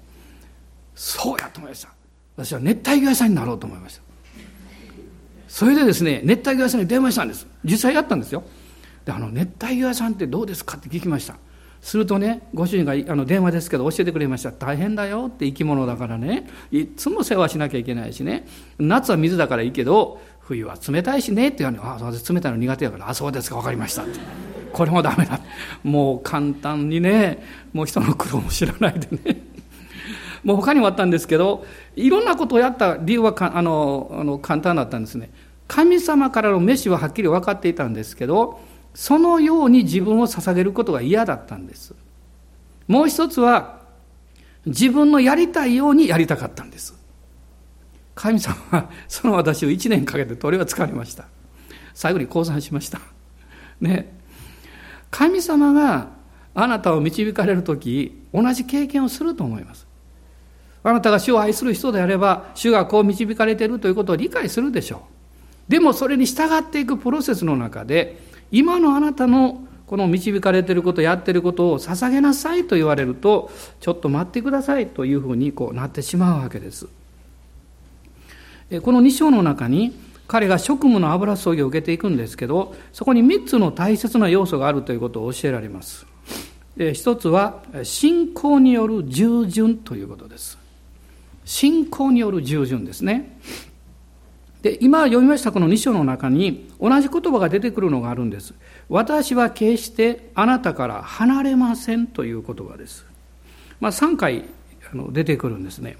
[0.95, 1.89] そうやと思いました。
[2.37, 4.03] 私は熱帯魚屋さんになろうと思いました。
[5.49, 7.47] それでですね、熱帯魚屋さんに電話したんです。
[7.65, 8.45] 実際やったんですよ。
[9.05, 11.35] で、あの、熱帯魚屋さんってどうですかって聞きました。
[11.85, 14.51] するとねご主人があの電話ですけど教えてくれました。
[14.53, 15.27] 大変だよ。
[15.29, 16.49] って生き物だからね。
[16.73, 18.47] いつも世話しなきゃいけないしね。
[18.79, 21.49] 夏は水だからいいけど冬は冷たいしね。
[21.49, 22.33] って言われて「あそうです。
[22.33, 23.11] 冷たいの苦手やから。
[23.11, 23.57] あそうですか。
[23.57, 24.19] 分かりました」って。
[24.73, 25.39] これもダメだ。
[25.83, 27.45] もう簡単にね。
[27.75, 29.43] もう人の苦労も知らないでね。
[30.43, 31.67] もう他にもあったんですけど
[31.97, 35.31] いろんなことをやった理由はあのあの簡単だったんですね。
[35.69, 38.59] 神様からの飯ははっきり分かっていたんですけど
[38.95, 41.95] そのように自分を捧げることが嫌だったんです。
[42.87, 43.83] もう一つは、
[44.67, 46.95] 自分のやりたいようにやりたかったんです。
[48.15, 51.27] 神様はその私を一年かけて鳥は疲れました。
[51.93, 53.01] 最後に降参しました。
[53.81, 54.15] ね。
[55.11, 56.09] 神様が
[56.55, 59.87] あなたを導かれるとき、同じ経験をすると思います。
[60.83, 65.07] あなたが主を愛する人であれば、主がこう導かれているということを理解するでしょ
[65.69, 65.71] う。
[65.71, 68.19] でもそれに従っていくプロセスの中で、
[68.55, 76.87] 今のあなたのこの導かれてること、やってることを捧げなさいと言われると、ちょっと待ってくださいというふうにこうなってしまうわけです。
[78.83, 79.93] この2章の中に、
[80.29, 86.07] 彼が職務の油注ぎを受けていくんですけど、そこに3つの大切な要素があるということを教えられます。
[86.93, 90.59] 一つは、信仰による従順ということです。
[91.45, 93.37] 信仰による従順ですね。
[94.65, 98.55] で、今読みましたこの2章の中に同じ言葉が出てくるのがあるんです。
[98.89, 103.05] 私は決してあなたから離れませんという言葉です。
[103.79, 104.47] まあ3回
[105.11, 105.99] 出てくるんですね。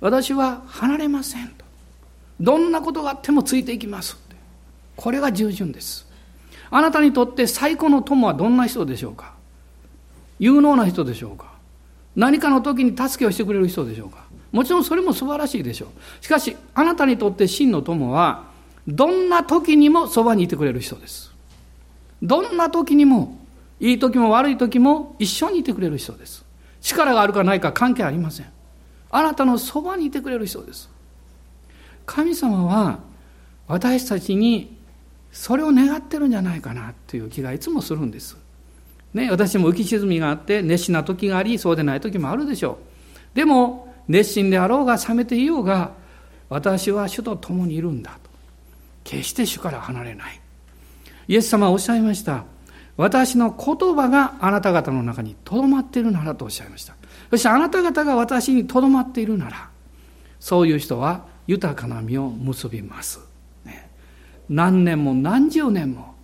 [0.00, 1.64] 私は離れませんと。
[2.38, 4.18] どんなことがあってもついていきます。
[4.94, 6.06] これが従順です。
[6.70, 9.32] あなたにとって最高の友はどんな人でしょうか
[10.38, 11.54] 有能な人でしょうか
[12.14, 14.21] 何かの時に助けをしてくれる人でしょうか
[14.52, 16.24] もちろんそれも素晴らしいでしょう。
[16.24, 18.44] しかし、あなたにとって真の友は、
[18.86, 21.32] どんな時にもそばにいてくれる人です。
[22.22, 23.38] どんな時にも、
[23.80, 26.44] いい時も悪い時も一緒にいてくれる人です。
[26.80, 28.46] 力があるかないか関係ありません。
[29.10, 30.90] あなたのそばにいてくれる人です。
[32.06, 33.00] 神様は
[33.68, 34.76] 私たちに
[35.30, 38.36] それを願ってるんじゃないかなという気がいつもするんです。
[39.14, 42.78] ね、私も浮き沈みがあって熱心な時がありそうでない時もあるでしょ
[43.34, 43.36] う。
[43.36, 45.92] でも熱心であろうが冷めていようが
[46.48, 48.30] 私は主と共にいるんだと。
[49.04, 50.40] 決して主から離れない。
[51.28, 52.44] イエス様はおっしゃいました。
[52.96, 56.94] 私の言葉があなた方の中にとどまっているならとおっしゃいました。
[57.30, 59.70] そしてあなた方が私にとどまっているなら
[60.38, 63.20] そういう人は豊かな実を結びます、
[63.64, 63.88] ね、
[64.48, 66.14] 何年も何十年も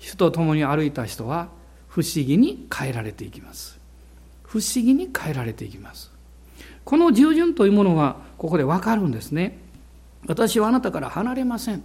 [0.00, 1.48] 主と共に歩いた人は
[1.88, 3.78] 不思議に変えられていきます。
[4.42, 6.15] 不思議に変えられていきます。
[6.86, 9.58] この従順というものがここで分かるんですね。
[10.28, 11.82] 私はあなたから離れません。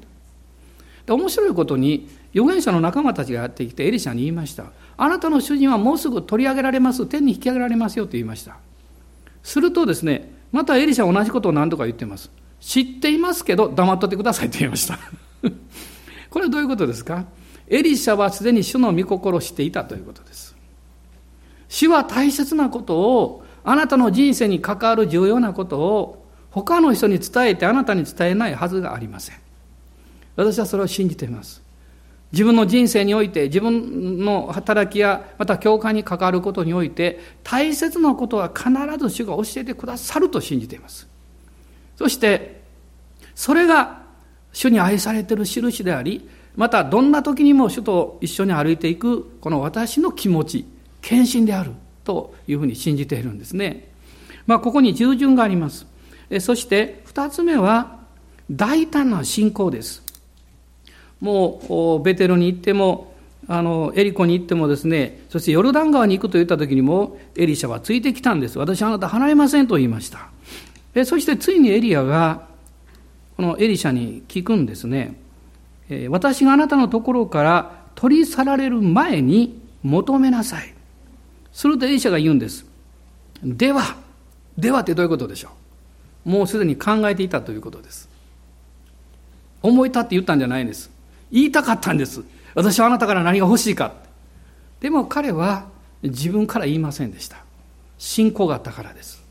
[1.06, 4.66] で面白いことに預言者の仲間たちがやってきてエリシャに言いました。
[4.98, 7.08] あなたの主人はもうすぐ取り上げられます。
[7.08, 8.58] 天に引き上げられますよと言いました。
[9.42, 12.30] するとですね、またエリシャは同じことを何度か言ってます。
[12.60, 15.00] 知っていますけど黙っとってくださいと言いました。
[16.30, 17.26] これはどういうことですか？
[17.68, 20.56] エリシャはすでに主の御心を知っていたということです。
[21.70, 29.38] 主は大切なことをあなたの人生に関わる重要なことを他の人に伝えてあなたに伝えないはずがありません。
[30.36, 31.62] 私はそれを信じています。
[32.32, 41.08] 自分の人生において、自分の働きや、また教会に関わることにおいて、大切なことは必ず主が教えてくださると信じています。
[41.98, 42.62] そして、
[43.36, 44.02] それが
[44.54, 50.66] 主に愛されている印であり、またどんな時にも主と一緒に歩いていく、この私の気持ち、
[51.02, 51.72] 献身である。
[52.04, 53.90] というふうに信じているんですね。
[54.48, 55.86] まあ、ここに従順があります。
[56.40, 58.00] そして二つ目は
[58.50, 60.04] 大胆な信仰です。
[61.20, 63.12] もうベテロに行っても
[63.48, 70.30] あのエリコに行ってもですねそしてヨルダン川に行くと言った時にもエリシャはついてきたんです私あなた離れませんと言いました
[71.06, 72.48] そしてついにエリアが
[73.38, 75.16] このエリシャに聞くんですね
[76.10, 80.74] 私があなたのところから取り去られる前に求めなさい
[81.54, 82.66] するとエリシャが言うんです。
[83.44, 83.96] では、
[84.58, 85.50] ではってどういうことでしょ
[86.26, 86.30] う？
[86.30, 88.10] もうすでに考えていたということです。
[89.62, 90.90] 思い立って言ったんじゃないんです。
[91.32, 92.24] 言いたかったんです。
[92.56, 93.94] 私はあなたから何が欲しいか。
[94.80, 95.66] でも彼は
[96.02, 97.38] 自分から言いませんでした。
[97.98, 99.24] 信仰があったからです。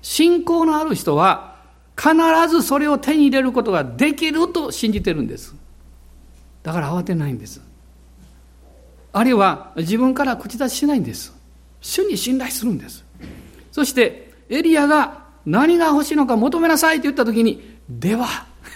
[0.00, 1.56] 信仰のある人は
[1.96, 2.14] 必
[2.48, 5.54] ずそれを手に入れることができると信じてるんです。
[6.62, 7.60] だから慌てないんです。
[9.12, 11.33] あるいは自分から口出ししないんです。
[11.84, 13.04] 主に信頼するんです。
[13.70, 18.26] そして、エリアが何が欲しいのか求めなさいと言ったときに、では、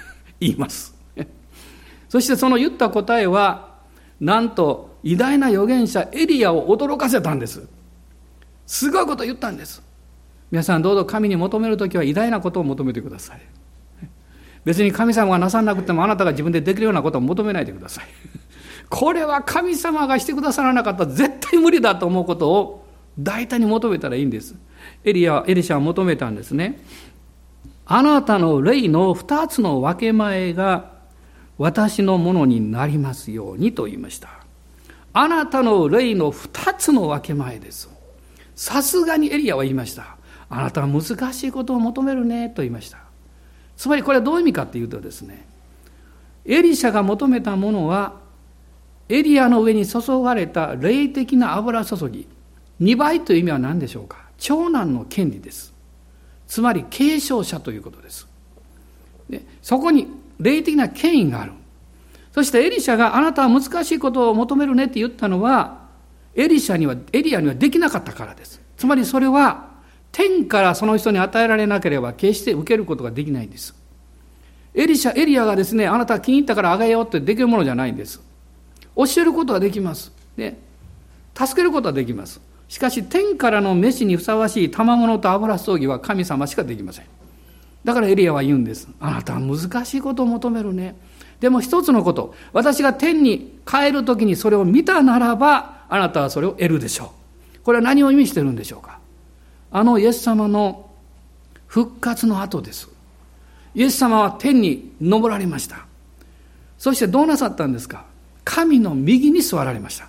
[0.38, 0.94] 言います。
[2.10, 3.76] そしてその言った答えは、
[4.20, 7.66] なんと偉大な預言者エリアを驚かせたんです。
[8.66, 9.82] すごいこと言ったんです。
[10.50, 13.40] 皆さんどうぞ神に求めるときは偉大なことを求めてください。
[14.66, 18.04] 別に神様がなさなくてもあなたが自分でできるようなことを求めないでください。
[18.90, 22.87] これは神様がしてくださらなかったら絶対無理だと思うことを
[23.18, 24.54] 大胆に求めたらいいんです。
[25.04, 26.80] エリア、エリシャは求めたんですね。
[27.86, 30.92] あなたの霊の二つの分け前が
[31.56, 34.28] 私のものになりますようにと言いました。
[35.12, 37.88] あなたの霊の二つの分け前です。
[38.54, 40.16] さすがにエリアは言いました。
[40.50, 42.98] あなたは難しいことを求めるねと言いました。
[43.76, 45.46] つまりこれはどういう意味かっていうとですね、
[46.44, 48.14] エリシャが求めたものは、
[49.08, 52.26] エリアの上に注がれた霊的な油注ぎ、
[52.80, 54.18] 2倍という意味は何でしょうか？
[54.38, 55.74] 長男の権利です。
[56.46, 58.26] つまり継承者ということです。
[59.28, 60.06] でそこに
[60.38, 61.52] 霊的な権威がある。
[62.32, 65.88] そしてエリシャがあなたは難しいことを求めるねって言ったのは、
[66.36, 68.60] エリシャには、エリアにはできなかったからです。
[68.76, 69.70] つまりそれは、
[70.12, 73.74] 天からその人に与えられなければ決して受けることができないんです。
[74.72, 78.20] エリシャ、エリアがですね、あなた気に入ったからあげようってできるものじゃないんです。
[78.94, 80.12] 教えることはできます。
[80.36, 80.60] ね。
[81.34, 82.40] 助けることはできます。
[82.68, 87.06] しかし、天からの飯にふさわしい賜物と油葬儀は神様しかできません。
[87.84, 88.88] だからエリアは言うんです。
[89.00, 90.94] あなたは難しいことを求めるね。
[91.40, 97.12] でも一つのこと、私が天に帰るときにそれを見たならば、あなたはそれを得るでしょ
[97.56, 97.60] う。
[97.62, 98.98] これは何を意味してるんでしょうか
[99.70, 100.90] あのイエス様の
[101.66, 102.88] 復活の後です。
[103.74, 105.86] イエス様は天に昇られました。
[106.78, 108.04] そしてどうなさったんですか
[108.44, 110.07] 神の右に座られました。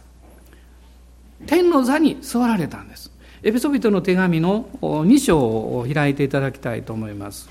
[1.45, 3.11] 天の座に座られたんです。
[3.41, 7.49] エペソビトの手紙の2章を開いていただきたいと思います。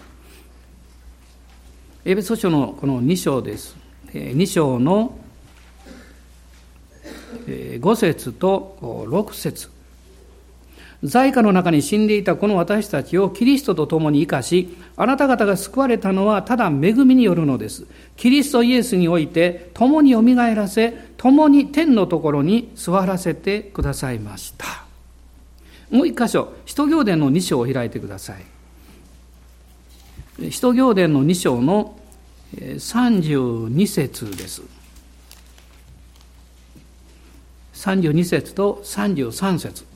[2.05, 3.77] エペソ書のこの2章です。
[4.13, 5.19] 2章の
[7.47, 9.71] 5節と6節
[11.05, 17.87] 在家の中に死んでいたこの私たちをキリストと共に生かし、あなた方が救われたのはただ恵みによるのです。
[18.17, 24.67] キリストイエスにおいて共によみがえらせ、共に天のところに座らせてくださいました。
[25.91, 28.43] もう一箇所、使徒行伝の2章を開いてください。
[30.51, 31.97] 使徒行伝の2章の
[32.57, 34.63] 32節です。
[37.75, 39.88] 32節と33節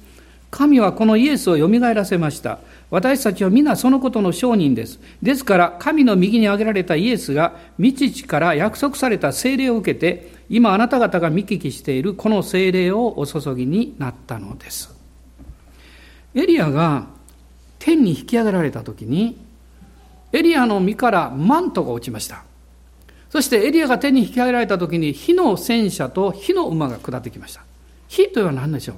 [0.53, 2.59] 神はこのイエスをよみがえらせました。
[2.91, 5.01] 私たちは皆そのことの証人です。
[5.23, 14.95] ですから、神の右に挙げられたイエスが、未知から約束された聖霊を受けて、今あなた方が見聞きしているこの聖霊をお注ぎになったのです。
[16.35, 17.07] エリアが
[17.79, 19.39] 天に引き上げられた時に、
[20.33, 22.45] エリアの身からマントが落ちました。
[23.31, 27.63] そしてエリアが天に引き上げられた時に火の戦車と火の馬が下ってきました。
[28.09, 28.97] 火というのは何でしょう？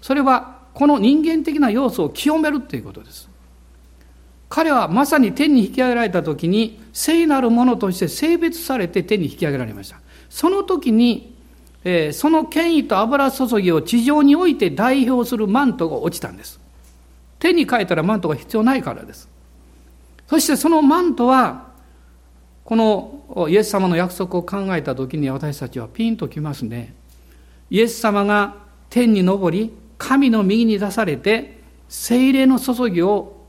[0.00, 3.28] それはこの人間的な要素を清めるということです。
[4.48, 10.00] 彼はまさに天に引き上げられた時に聖なるものとして性別されて天に引き上げられました。
[10.28, 11.34] その時に、
[11.84, 16.60] えー、その権威と油注ぎを地上において代表するマントが落ちたんです。
[17.38, 19.28] 天に変えたらマントが必要ないからです。
[20.28, 21.72] そしてそのマントは、
[22.64, 26.94] このイエス様の約束を考えた時に私たちはピンときますね。
[27.70, 28.54] イエス様が
[28.88, 33.46] 天に昇り、神の右に出されて、精霊の注ぎを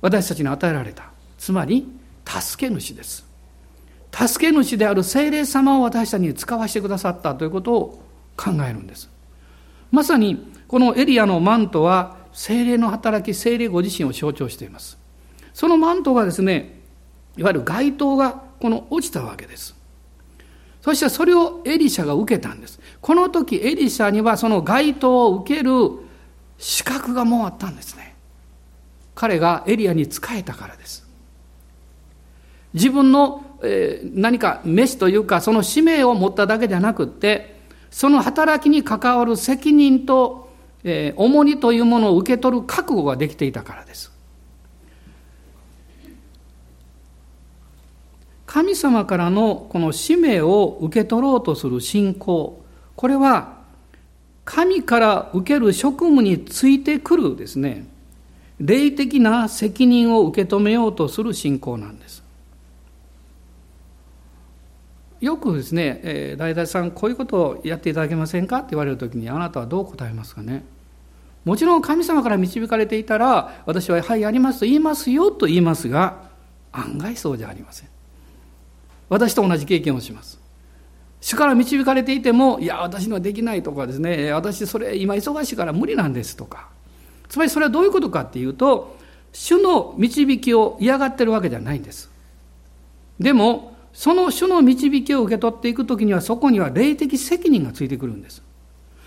[0.00, 1.10] 私たちに与えられた。
[1.38, 1.88] つまり、
[2.24, 3.26] 助け主です。
[4.12, 8.02] 助け主である精霊様を私たちに使わせてくださったということを
[8.36, 9.10] 考えるんです。
[9.90, 14.98] まさに、このエリアのマントは、精霊の働き、精霊ご自身を象徴しています。
[15.52, 16.80] そのマントがですね、
[17.36, 19.74] いわゆる街灯がこの落ちたわけです。
[20.80, 22.79] そしてそれをエリシャが受けたんです。
[23.00, 25.72] この時エリシャにはその街灯を受ける
[26.58, 28.14] 資格がもうあったんですね。
[29.14, 31.06] 彼がエリアに仕えたからです。
[32.74, 40.50] 自分の、えー、何か飯というかその使命を持っただけじゃなくってその働きに関わる責任と、
[40.84, 44.12] えー、重荷というものを受け取る覚悟ができていたからです。
[48.46, 52.59] 神様からのこの使命を受け取ろうとする信仰、
[53.00, 53.54] これは
[54.44, 57.86] 神から受ける職務についてくるですね、
[58.58, 62.22] 霊的な責任を受け止めようとする信仰なんです。
[65.18, 68.58] よくですね、えー、大体さん、こういうことをやっていただけませんか？
[68.58, 70.62] って言われるときに、あなたはどう答えますかね？
[71.46, 76.28] もちろん神様から導かれていたら、私は、はい、やりますと言いますよと言いますが、
[76.70, 77.88] 案外そうじゃありません。
[79.08, 80.38] 私と同じ経験をします。
[81.20, 86.68] 主から導かれていても、いや、私にはできないとかですね、私それ今忙しいから無理なんですとか。
[87.28, 88.96] つまりそれはどういうことかっていうと、
[89.32, 92.10] 主の導きを嫌がってるわけじゃないんです。
[93.18, 98.42] でも、その主の導きを受け取っていくときには、そこには霊的責任がついてくるんです。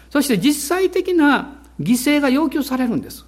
[0.10, 3.26] そして実際的な犠牲が要求されるんです。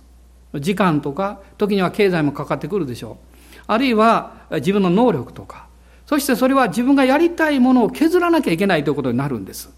[0.53, 3.35] 時間とか、時には経済もかかってくるでしょう。
[3.67, 5.64] あるいは自分の能力とか、
[6.05, 9.69] そしてそれは自分がやりたいものを削らなきゃいけないということになるんです。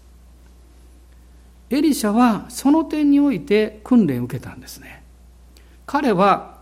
[1.70, 5.02] エリシャはその点において訓練を受けたんですね。
[5.86, 6.58] 彼は、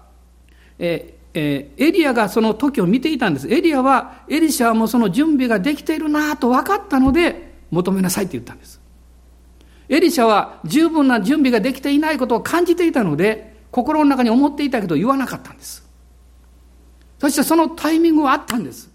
[0.79, 3.53] ええエリアがその時を見ていたんです。
[3.53, 8.81] エリアは、エリシャはもうその準備ができているなと分かったので、求めなさいって言ったんです。
[9.89, 15.87] エリシャは十分な準備ができていないことを感じていたので、心の中に思っていたけど言わなかったんです。
[17.19, 18.91] そしてそのタイミングはあったんです。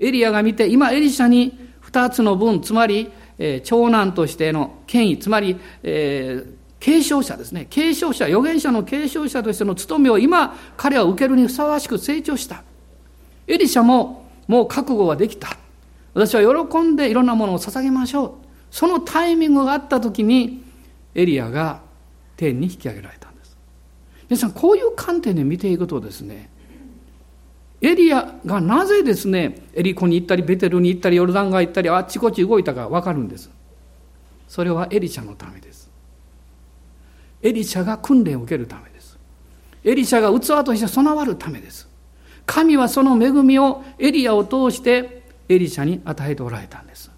[0.00, 7.66] エリアが見て、今エリシャに二つの分、つまり、えー、長男としての権威、つまり、えー、継承者ですね。
[7.68, 12.62] 継承者、預言者の継承者としての務めを今、彼は受けるにふさわしく成長した。
[13.46, 15.56] エリシャももう覚悟はできた。
[16.14, 18.32] 私は喜んでいろんなものを捧げましょう。
[18.70, 20.62] そのタイミングがあった時に、
[21.14, 21.80] エリアが
[22.36, 23.56] 天に引き上げられたんです。
[24.28, 26.50] 皆さん、こういう観点で見ていくとですね、
[27.80, 33.50] エリアがなぜですね、エリコに行ったり、ベテルに行ったり、ヨルダン川行ったり、あっちこっち動いたか分かるんです。
[34.48, 35.88] それはエリシャのためです。
[37.42, 39.16] エリシャが訓練を受けるためです。
[39.84, 41.88] エリシャが器として備わるためです。
[42.46, 47.10] 神はその恵みをエリアを通してエリシャに与えておられたんです。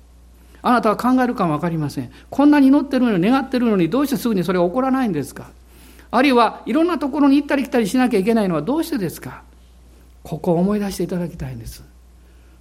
[0.61, 2.11] あなたは考えるかも分かりません。
[2.29, 5.51] こんなに祈ってるのに願ってるのにどうしてすぐにそれが起こらないんですか？
[6.11, 9.45] あるいはいろんなところに行ったり来たりしなきゃいけないのはどうしてですか？
[10.23, 11.83] ここを思い出していただきたいんです。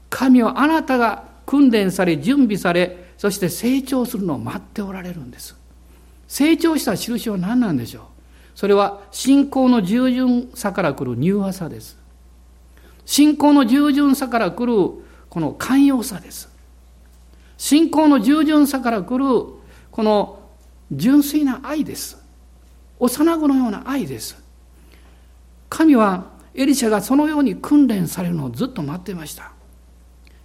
[0.10, 5.56] 神はあなたが訓練され準備されそして成長するのを待っておられるんです。
[6.28, 8.04] 成長した印は何なんでしょう？
[8.56, 11.98] それは信仰の従順さから来る柔和さです。
[13.06, 16.50] 信仰の従順さから来るこの寛容さです。
[17.58, 19.26] 信仰の従順さから来る
[19.92, 20.40] この
[20.92, 22.18] 純粋な愛です。
[23.00, 24.42] 幼子のような愛です。
[25.70, 29.52] 神はエリシャがそのように訓練されるのをずっと待っていました。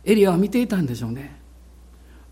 [0.04, 1.40] エリアは見ていたんでしょうね。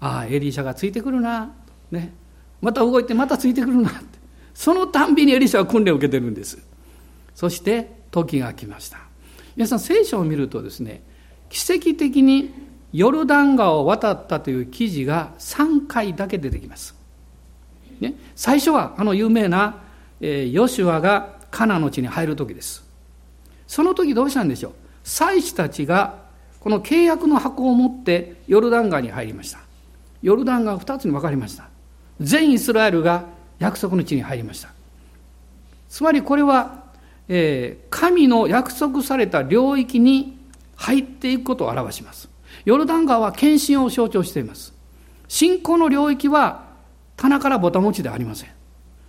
[0.00, 1.52] ああ、エリシャがついてくるな。
[1.90, 2.12] ね。
[2.60, 4.18] また動いてまたついてくるなって。
[4.54, 6.58] そのたんびにエリシャは訓練を受けてるんです。
[7.34, 8.98] そして時が来ました。
[9.56, 11.02] 皆さん聖書を見るとですね、
[11.48, 12.52] 奇跡的に
[12.92, 16.94] ヨルダン川を渡ったという記事が3回だけ出てきます。
[18.00, 19.82] ね、最初はあの有名な、
[20.20, 22.84] ヨシュアがカナの地に入る時です。
[23.72, 24.72] その時どうしたんでしょう？
[25.02, 26.18] 祭司たちが
[26.60, 29.60] この契約の箱を持ってヨルダン川に入りました。
[30.20, 31.70] ヨルダン川2つに分かりました。
[32.20, 33.24] 全イスラエルが
[33.58, 34.68] 約束の地に入りました。
[35.88, 36.84] つまりこれは、
[37.28, 40.36] えー、神の約束された領域に
[40.76, 42.28] 入っていくことを表します。
[42.66, 44.74] ヨルダン川は献身を象徴しています。
[45.28, 46.66] 信仰の領域は
[47.16, 48.50] 棚からぼたもちではありません。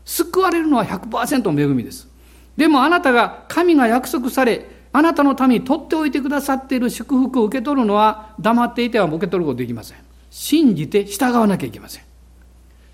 [0.06, 2.13] 救われるのは100%の恵みです。
[2.58, 9.98] でもあなたが神が約束され、あなたのために取っておいてくださっている祝福を受け取るのは黙っていては受け取ることできません。
[10.30, 12.04] 信じて従わなきゃいけません。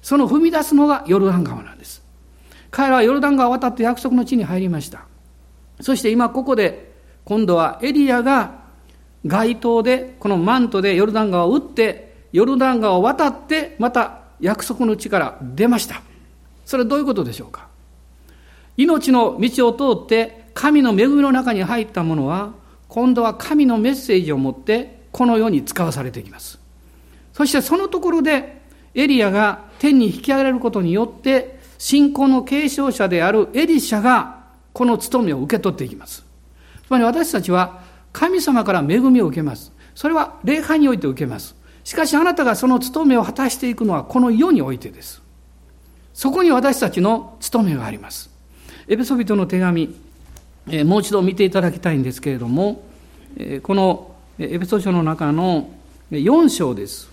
[0.02, 2.02] その踏み出すのがヨルダン川なんです。
[2.72, 5.08] 彼らはヨルダン川を渡って約束の地に入りました。
[5.82, 6.94] そして今ここで
[7.26, 8.60] 今度はエリアが
[9.26, 16.02] 街頭でこのマントでヨルダン川を打ってヨルダン川を渡ってまた約束の地から出ました。
[16.66, 17.69] それはどういうことでしょうか？
[18.80, 22.54] 命の道を通って神の恵みの中に入った者は、
[22.88, 26.60] 今度は神のメッセージを持ってこの世に使わされていきます。
[27.34, 28.62] そしてそのところで
[28.96, 36.26] エリアが天に引き上げられることによって、信仰の継承者であるエリシャがこの務めを受け取っていきます。
[36.88, 37.82] つまり私たちは
[38.14, 39.74] 神様から恵みを受けます。
[39.94, 41.54] それは礼拝において受けます。
[41.84, 45.22] しかしあなたがその務めを果たしていくのはこの世においてです。
[46.14, 48.29] そこに私たちの務めがあります。
[48.92, 49.96] エペソビトの手紙、
[50.84, 52.82] もう一度見ていただきたいんですけれども、
[53.62, 55.70] このエペソ書の中の
[56.10, 57.08] 4章です。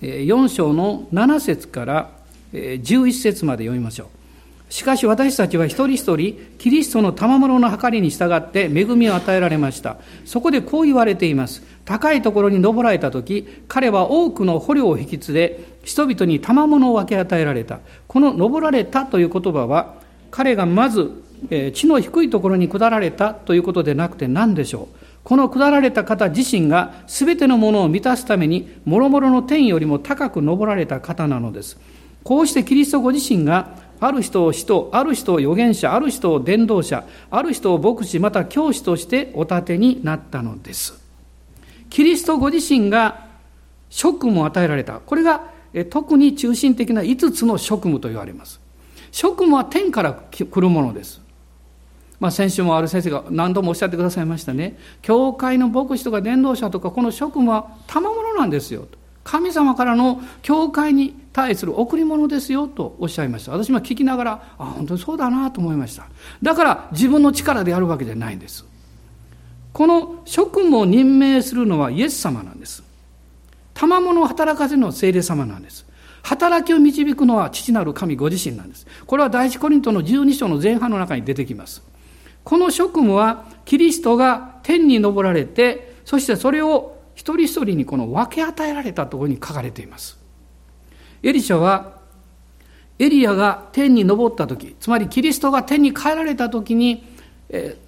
[0.00, 2.10] 4章の7節から
[2.52, 4.72] 11節まで読みましょう。
[4.72, 9.96] しかし私たちは一人一人、キリストの賜物の計りに従って恵みを与えられました。
[10.24, 11.64] そこでこう言われています。
[11.84, 17.80] 高いところに登られた時、彼は多くの捕虜を引き連れ、人々に賜物を分け与えられた。
[18.06, 19.94] この登られたという言葉は、
[20.30, 21.10] 彼がまず、
[21.50, 24.96] え地の低いところに下られたということでなくて何でしょう。
[25.24, 31.78] この下られた方自身が全てのものを満たすために、諸々の天よりも高く登られた方なのです。
[32.22, 41.02] こうしてキリストご自身がある人を使徒、ある人を預言者、ある人を伝道者、ある人を牧師、また教師としてお立てになったのです。
[41.88, 43.26] キリストご自身が
[43.88, 45.00] 職務を与えられた。
[45.00, 45.56] これが
[45.90, 48.60] 特に中心的な5つの職務と言われます。
[49.10, 51.20] 職務は天から来るものです。
[52.20, 54.76] まあ、先週もある先生が何度もおっしゃってくださいましたね。
[55.02, 58.86] 教会の牧師とか伝道者とかこの職務は賜物なんですよ。
[59.22, 63.52] 神様からの教会に対する贈り物ですよとおっしゃいました。
[63.52, 66.08] 私も聞きながら、あ、本当にそうだなと思いました。
[66.42, 68.64] だから自分の力でやるわけじゃないんです。
[69.72, 72.82] この職務を任命するのはイエス様なんです。
[73.78, 75.86] 賜物を働かせるのは聖霊様なんです。
[76.22, 78.86] 働きを導くのは父なる神ご自身なんです。
[79.06, 81.82] これは第一コリントの12章の前半の中に出てきます。
[82.42, 90.16] この職務はキリストが天に昇られて、そしてそれを一人一人にこの分け与えられたところに書かれています
[91.20, 91.98] エリシャは
[92.96, 97.04] エリアが天に昇った時つまりキリストが天に帰られた時に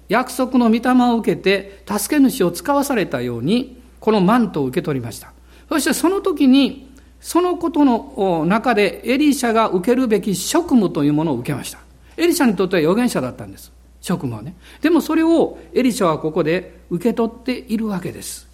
[0.09, 5.31] 約束の御霊を受けて助け主を使わされたようにこのマントを受け取りました
[5.71, 6.91] そしてその時に
[7.21, 11.79] そのことの中でエリシャが受けるべき職務というものを受けました。
[12.17, 13.71] エリシャにとっては預言者だったんです。
[14.01, 14.55] 職務はね。
[14.81, 18.47] でもそれをエリシャはここで受け取っているわけです、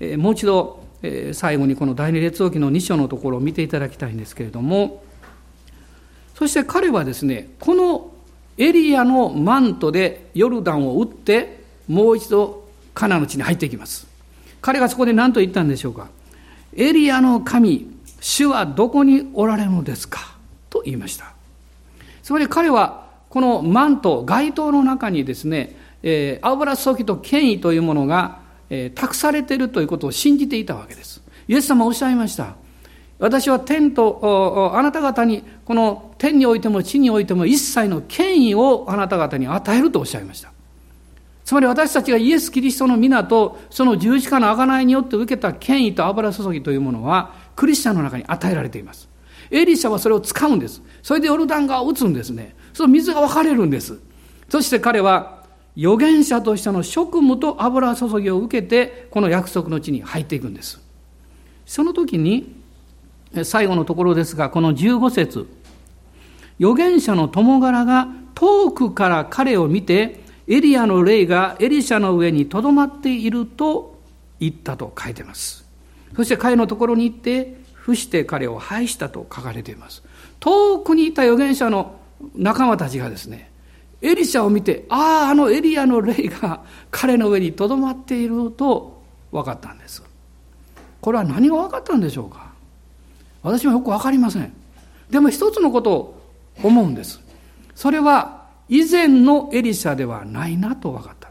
[0.00, 5.04] えー、もう一度、えー、最後にこの第二列王記の2章のところを見ていただきたいんですけれども
[6.34, 8.10] そして彼はですね、この
[8.58, 14.15] エリアのマントでヨルダンを打って、もう一度カナの地に入っていきます。
[14.66, 16.08] 彼がそこで何と言ったんでしょうか。
[16.74, 17.86] エリアの神、
[18.20, 20.36] 主はどこにおられるのですか？
[20.70, 21.34] と言いました。
[22.24, 31.22] つまり彼は、このマント、街灯の中にですね、えー、油注ぎと権威というものが、えー、託されているということを信じていたわけです。
[31.46, 32.56] イエス様おっしゃいました。
[33.20, 40.50] 私は天とあなた方にこの天においても地においても一切の権威をあなた方に与えるとおっしゃいました
[41.46, 49.08] つまり私たちがイエス・キリストの皆とその十字架の贖いによって受けた権威と油注ぎというものはクリスチャンの中に与えられています。
[49.52, 50.82] エリシャはそれを使うんです。
[51.04, 52.56] それでヨルダン川を打つんですね。
[52.74, 53.96] その水が分かれるんです。
[54.48, 55.44] そして彼は
[55.78, 60.80] 預言者としての職務と油注ぎを受けてこの約束の地に入っていくんです。
[61.64, 62.56] その時に
[63.44, 65.46] 最後のところですが、この15節。
[66.58, 73.98] 預言者の友柄が遠くから彼を見て、エリアの霊がエリシャの上にとどまっていると
[74.38, 75.66] 言ったと書いてます。
[76.14, 80.02] そして彼のところに行って、伏して彼を拝したと書かれています。
[80.40, 82.00] 遠くにいた預言者の
[82.34, 83.50] 仲間たちがですね、
[84.02, 90.02] エリシャを見て、ああ、あのエリアの霊が 彼の上にとどまっていると分かったんです。
[91.00, 92.50] これは何が分かったんでしょうか
[93.42, 94.52] 私もよくわかりません。
[95.10, 96.20] でも一つのことを
[96.62, 97.20] 思うんです。
[97.74, 98.35] それは
[98.68, 101.30] 以前のエリシャではないなと分かった。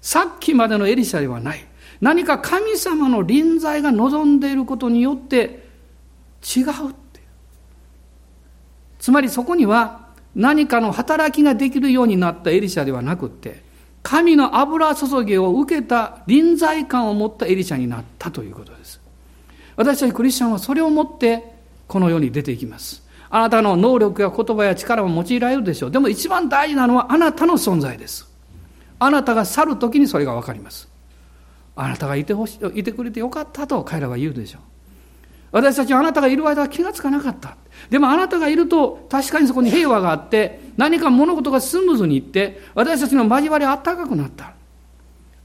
[0.00, 1.66] さっきまでのエリシャではない。
[2.00, 5.68] 何か神様の臨在が望んでいることによって
[6.56, 7.20] 違うって。
[8.98, 13.62] つまりそこには何かの働きができるようになったエリシャではなくって、
[14.02, 19.00] 神の油注ぎを受けた臨在感を持ったエリシャになったということです。
[19.76, 21.54] 私たちクリスチャンはそれをもって
[21.88, 23.03] この世に出ていきます。
[23.34, 25.90] あなたの能力や言葉や力も用いられるでしょう。
[25.90, 28.32] でも一番大事なのはあなたの存在です。
[29.00, 30.88] あなたが去る時にそれがわかります。
[31.74, 34.62] あなたがいてほし、いてくれてよかったと彼らは言うでしょう。
[35.50, 37.56] 私たちはあなたがいる間は気がつかなかった。
[37.90, 44.54] でもあなたがいると確かにそこに平和があって、何か物事がスムーズにいって、私たちの交わりあったかくなった。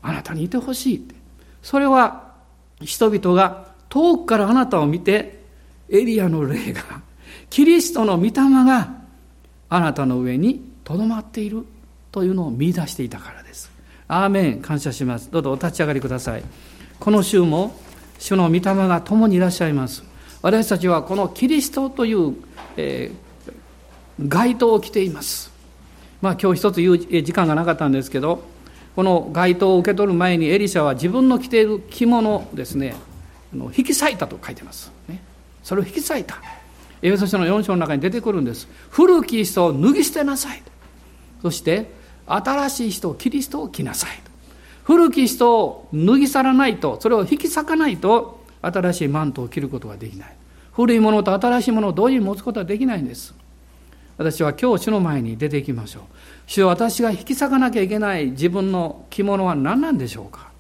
[0.04, 1.16] あなたにいてほしいって。
[1.64, 2.34] それは
[2.82, 5.40] 人々が遠くからあなたを見て、
[5.90, 6.84] エリアの霊が、
[7.50, 8.94] キリストの御霊が
[9.70, 11.66] あなたの上にとどまっている
[12.12, 13.72] というのを見出していたからです。
[14.08, 15.30] アーメン、感謝します。
[15.32, 16.44] どうぞお立ち上がりください。
[17.00, 17.80] この週も、
[18.18, 20.04] 主の御霊が共にいらっしゃいます。
[20.42, 22.36] 私たちはこのキリストという、
[22.78, 25.52] えー、街灯を着ています。
[26.22, 28.44] まあ今日一つ言う時間がなかったんですけど、
[28.96, 32.96] この街灯を受け取る前にエリシャは自分の着ている着物ですね、
[33.54, 35.22] 引き裂いたと書いてます、ね、
[35.64, 36.36] それを引き裂いた
[37.02, 38.68] エペソ書の4章の中に出てくるんです。
[38.90, 40.62] 古き人を脱ぎ捨てなさい。
[41.42, 41.92] そして
[42.26, 44.10] 新しい人をキリストを着なさい。
[44.84, 50.36] 古き人を脱ぎ去らないとそれを引き裂かないと新しいマントを着ることができない。
[50.74, 53.34] 古いものと新しいものを同時に持つことはできないんです。
[54.18, 56.04] 私は今日主の前に出ていきましょう。
[56.46, 60.52] 主は私が引き裂かなきゃいけない自分の着物は何なんでしょうか。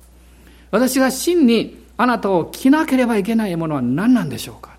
[0.72, 4.79] 私が真にあなたを着なければいけないものは何なんでしょうか。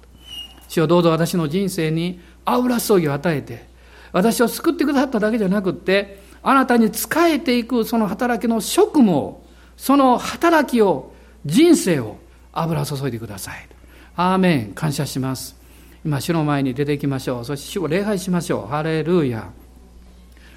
[0.71, 3.67] 主をどうぞ私の人生に油葬儀を与えて、
[4.13, 9.43] 私を救ってくださっただけじゃなくって、あなたに仕えていくその働きの職務を、
[9.77, 11.13] その働きを、
[11.45, 12.19] 人生を
[12.53, 13.69] 油注いでください。
[14.15, 14.73] アーメン。
[14.73, 15.57] 感謝します。
[16.05, 17.45] 今、主の前に出ていきましょう。
[17.45, 18.71] そして主を礼拝しましょう。
[18.71, 19.51] ハレルヤ。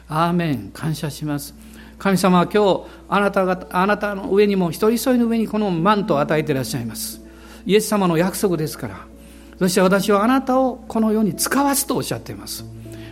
[0.07, 0.69] アーメン。
[0.73, 1.55] 感謝します。
[1.97, 7.21] 神様は今日あなたがあなたの上にも一人一人の上にこのマントを与えていらっしゃいます
[7.65, 9.12] イエス様の約束ですから
[9.59, 12.65] そして私はあなたをこの世に使わすとおっしゃっています。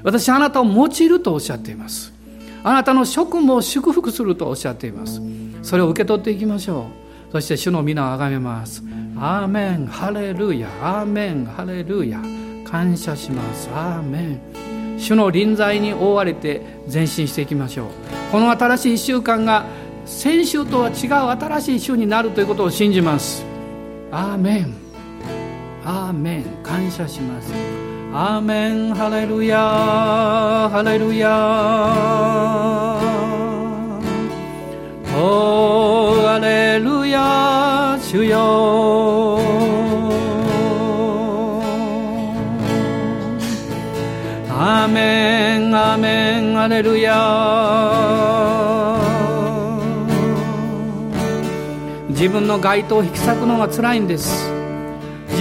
[0.04, 2.14] 私はあなたを用いるとおっしゃっています。
[2.64, 5.22] あなたの職務を祝福するとおっしゃっています。
[5.64, 6.88] それを受け取っていきましょ
[7.30, 7.32] う。
[7.32, 8.84] そして主の皆をあがめます。
[9.18, 9.88] アーメン。
[9.88, 10.68] ハレルヤ。
[10.82, 11.46] アーメン。
[11.46, 12.20] ハレルヤ。
[12.66, 13.70] 感謝します。
[13.74, 14.42] アーメン。
[14.98, 16.62] 主の臨在に覆われて
[16.92, 17.88] 前進していきましょう。
[18.32, 19.66] この新しい1週間が
[20.06, 23.44] 先週とは違う新しい週になるということを信じます。
[24.12, 24.81] アーメン。
[25.84, 27.54] アーメン感謝します。
[28.14, 31.32] アーメンハレルヤハレルヤ
[35.16, 39.40] おーハレルヤ主よ
[44.50, 47.16] アーメンアーメンハレルヤ
[52.10, 54.61] 自分の街灯を引き裂くのが辛いんです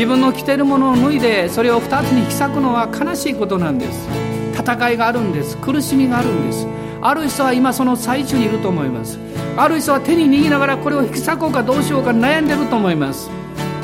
[0.00, 4.08] 自分の着てるものを脱いでそれを2つに引き裂くのは悲しいことなんです。
[4.54, 5.58] 戦いがあるんです。
[5.58, 6.66] 苦しみがあるんです。
[7.02, 9.18] ある人は今その最中にいると思います。
[9.58, 13.28] ある人は手に握りながらこれを引き裂こうかどうしようか悩んでると思います。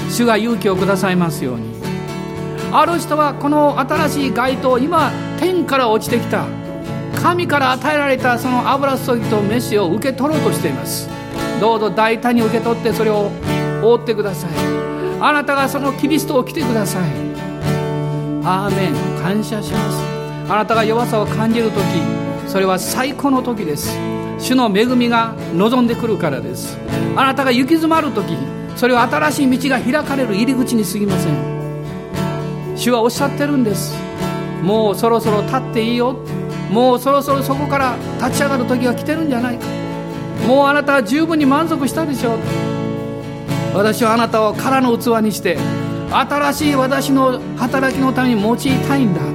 [0.09, 1.69] 主が勇気をくださいますように。
[2.73, 6.47] ある人はこの新しい街灯今天から落ちてきた。
[7.15, 11.11] 神から与えられたその油注ぎと飯を受け取ろうとしています。
[11.61, 13.31] どうぞ大胆に受け取ってそれを
[13.83, 14.51] 覆ってください。
[15.21, 17.11] あなたがそのキリストを来てください。
[18.45, 19.17] アーメン。
[19.23, 20.53] 感謝します。
[20.53, 21.83] あなたが弱さを感じる時
[22.47, 23.99] それは最高の時です。
[24.39, 26.79] 主の恵みが望んでくるからです。
[27.17, 28.37] あなたが行き詰まる時
[28.77, 31.35] それは新しい道が開かれる入り口に過ぎません。
[32.77, 33.97] 主はおっしゃってるんです。
[34.63, 36.17] もうそろそろ立っていいよ。
[36.71, 39.67] もうそろそろそこから立ち上がる時が来てるんじゃないか。
[40.47, 42.39] もうあなたは十分に満足したでしょう。
[43.77, 45.59] 私はあなたを空の器にして
[46.11, 49.27] 新しい私の働きのために用いたいんだと。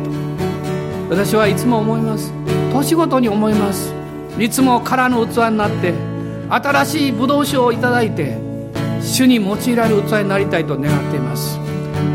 [1.11, 2.33] 私はいつも思います。
[2.73, 3.93] 年ごとに思います。
[4.39, 5.93] いつも空の器になって
[6.49, 8.37] 新しいブドウ酒をいただいて
[9.01, 11.59] 主に用いられる器になりたいと願っています。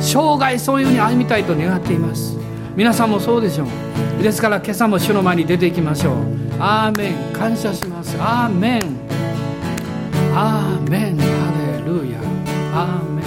[0.01, 2.37] 生涯そういうふうに歩みたいと願っています。
[2.75, 3.67] 皆さんもそうでしょ
[4.19, 4.23] う。
[4.23, 6.17] ですから今朝も主の前に出ていきましょう。
[6.59, 7.33] アーメン。
[7.33, 8.17] 感謝します。
[8.19, 8.81] アーメン。
[10.35, 11.26] アーメン。
[12.77, 13.27] ヤアーメン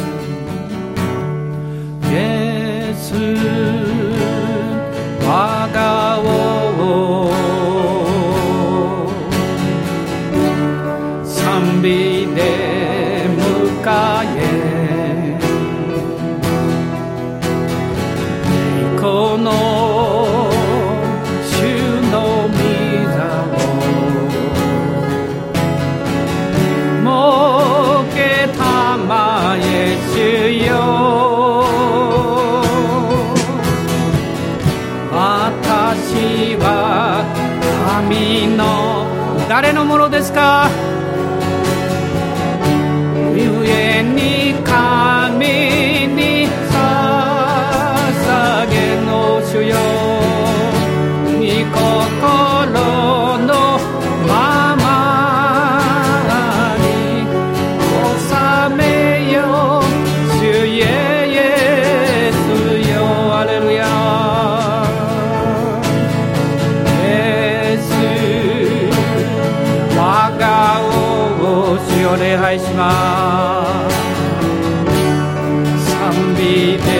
[76.39, 76.98] 賛美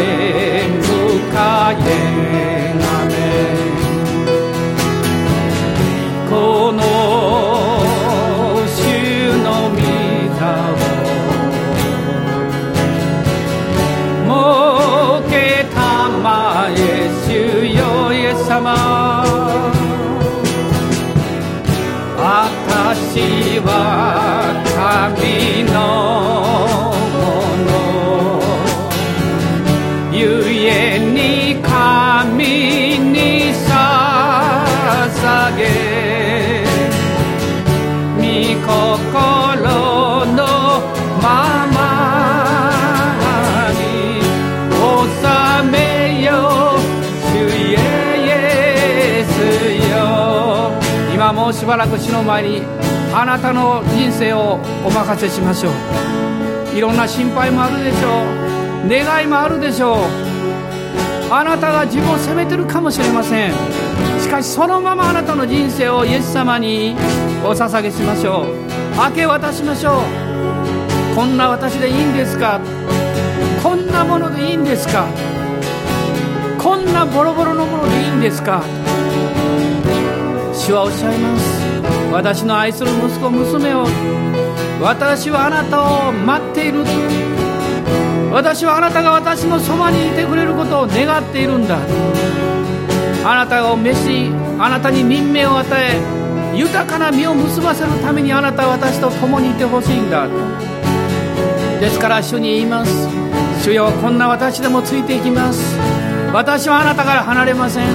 [52.00, 52.64] 主の前に
[53.14, 55.74] あなたの人生をお任せしましょう。
[56.76, 58.08] いろんな心配もあるでしょ
[58.86, 58.88] う。
[58.88, 59.98] 願いもあるでしょう。
[61.32, 63.54] あなたが自分を責めてるかもしれません。
[64.20, 66.96] しかしそのままあなたの人生をイエス様に
[67.44, 68.56] お捧げしましょう。
[69.10, 71.16] 明け渡しましょう。
[71.16, 72.62] こんな私でいいんですか？
[73.62, 75.06] こんなものでいいんですか？
[76.58, 78.64] こんなボロボロのものでいいんですか？
[80.54, 81.69] 主はおっしゃいます。
[82.12, 83.86] 私の愛する息子娘を
[84.82, 86.84] 私はあなたを待っている
[88.32, 91.80] 私はあなたが私のそばにいてくれることを願っているんだ。
[93.26, 94.30] あなたを召し
[94.60, 96.00] あなたに任命を与え
[96.56, 100.28] 豊かな実を結ばせるためにあなたは私と共にいてほしいんだ。
[101.80, 103.08] ですから主に言います。
[103.64, 105.78] 主よこんな私でもついていきます。
[106.34, 107.86] 私はあなたから離れません。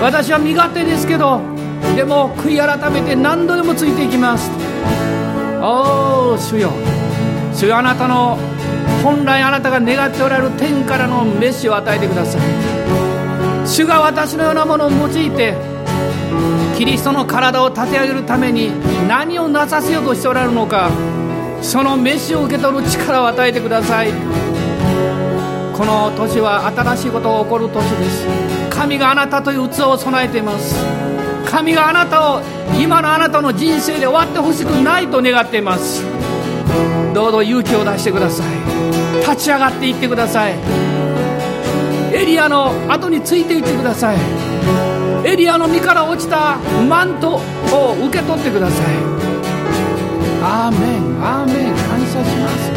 [0.00, 1.51] 私は身勝手ですけど
[1.96, 4.50] でも悔い改めて何度でもついていきます。
[5.60, 6.70] おお主よ。
[7.54, 8.38] 主よあなたの
[9.02, 12.42] 本来あなたが願っておられる天からの飯を与えてください。
[13.66, 15.54] 主が私のようなものを用いて
[16.76, 18.72] キリストの体を立て上げるために
[19.06, 20.90] 何をなさせようとしておられるのか
[21.60, 24.12] その飯を受け取る力を与えてください。
[25.72, 28.26] この年は新しいことが起こる年です。
[28.70, 31.11] 神があなたという器を備えています。
[31.52, 32.40] 神があなたを
[32.80, 36.02] 今のあなたの人生で終わってほしくないと願っています。
[37.12, 39.20] どうぞ勇気を出してください。
[39.20, 40.54] 立ち上がっていってください。
[42.14, 44.16] エリアの後についていってください。
[45.26, 46.56] エリアの身から落ちた
[46.88, 48.86] マントを受け取ってください。
[50.42, 51.22] アーメン。
[51.22, 51.74] アーメン。
[51.76, 52.72] 感謝します。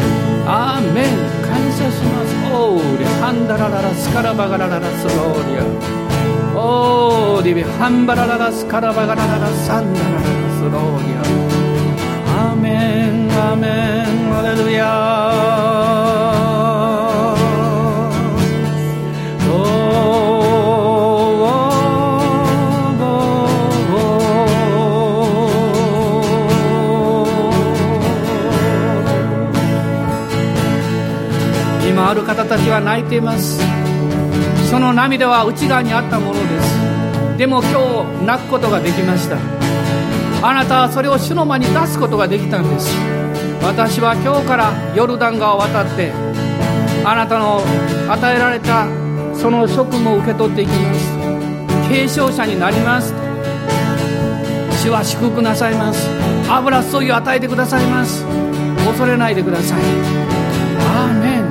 [0.46, 1.04] アーメン。
[1.42, 2.36] 感謝します。
[2.52, 6.05] オーリハンダラララスカラバガラララスローリア。
[6.58, 10.24] オーリビハンバラララスカラバガラララサンダララス
[10.64, 11.20] ローリア。
[12.48, 12.70] アーメ
[13.10, 14.86] ンアーメンアレルヤ。
[31.86, 33.75] 今ある方たちは泣いています。
[34.76, 37.38] その涙は内側にあったものです。
[37.38, 39.38] でも今日泣くことができました。
[40.46, 42.94] あなたはそれを主の間に出すことができたんです。
[43.62, 46.12] 私は今日からヨルダン川を渡って
[47.06, 47.62] あなたの
[48.06, 48.84] 与えられた
[49.34, 51.88] その職務を受け取っていきます。
[51.88, 53.14] 継承者になります。
[54.82, 56.06] 主は祝福なさいます。
[56.50, 58.26] 油注ぎを与えてくださいます。
[58.84, 59.80] 恐れないでください。
[59.80, 61.45] アーメン。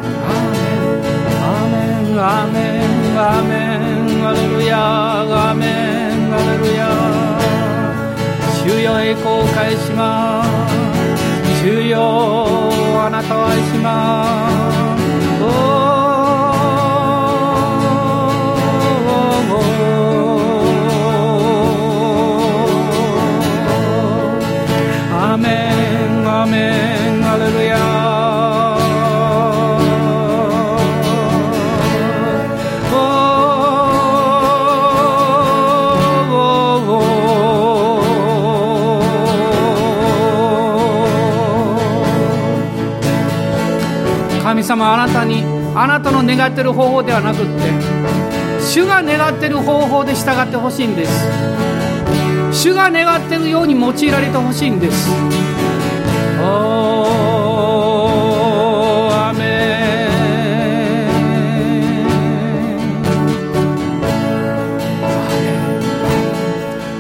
[2.18, 3.78] アメンアメ
[4.22, 6.88] ンアレルヤアメンアレルヤ
[8.64, 10.48] 主よ栄光を返します
[11.62, 13.90] 主よあなたを愛しま
[14.62, 14.76] す
[25.14, 25.70] アメ
[26.08, 26.58] ンアメ
[27.20, 27.75] ンアレルヤ
[44.66, 45.46] 様あなたに
[45.76, 47.52] あなたの願ってる方法ではなくって
[48.62, 51.12] 主が願ってる方法で従ってほしいんです。
[52.52, 55.10] 主が願ってるように用いられてほしいんです。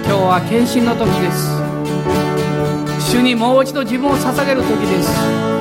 [0.06, 3.10] 今日は献身の時です。
[3.12, 5.55] 主にもう一度自分を捧げる時です。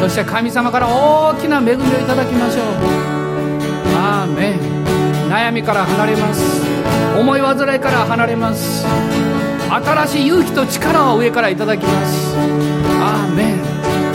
[0.00, 2.64] そして神様から大きな恵みをいただきましょう。
[3.96, 4.76] アーメン。
[5.28, 6.62] 悩みから離れます。
[7.18, 8.86] 思い煩いから離れます。
[9.68, 12.36] 新しい勇気と力を上からいただきます。
[13.00, 13.58] アーメン。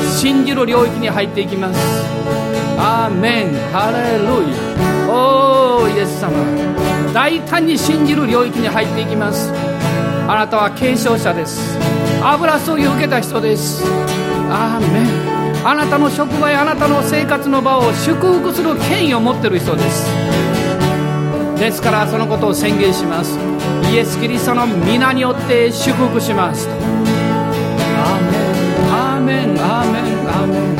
[0.09, 1.79] 信じる領域に入っていきます。
[2.77, 3.53] アーメン。
[3.73, 5.13] ハレルヤ。
[5.13, 6.31] おーイエス様。
[7.13, 9.51] 大胆に信じる領域に入っていきます。
[10.27, 11.77] あなたは継承者です。
[12.23, 13.83] 油注ぎを受けた人です。
[14.49, 15.30] アーメン。
[15.63, 20.07] あなたの職場やあなたの生活の場を祝福する権威を持ってる人です。
[21.57, 23.37] ですからそのことを宣言します。
[23.93, 30.70] イエス・キリストの皆によって祝福しますアーメンアーメンアーメンアーメンアーメン。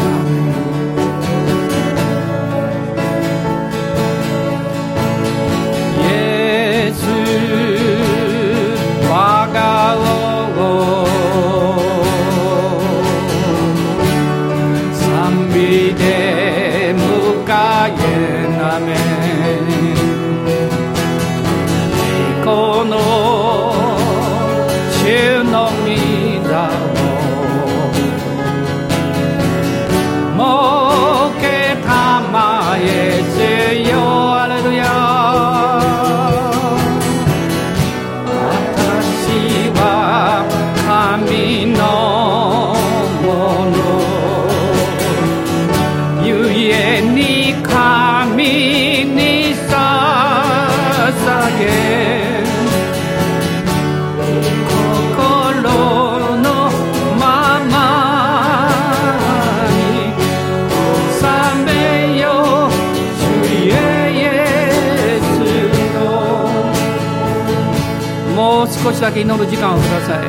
[69.12, 70.20] け祈る時間をください。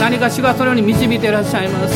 [0.00, 1.94] 何か主がそのように導いていらっしゃいます。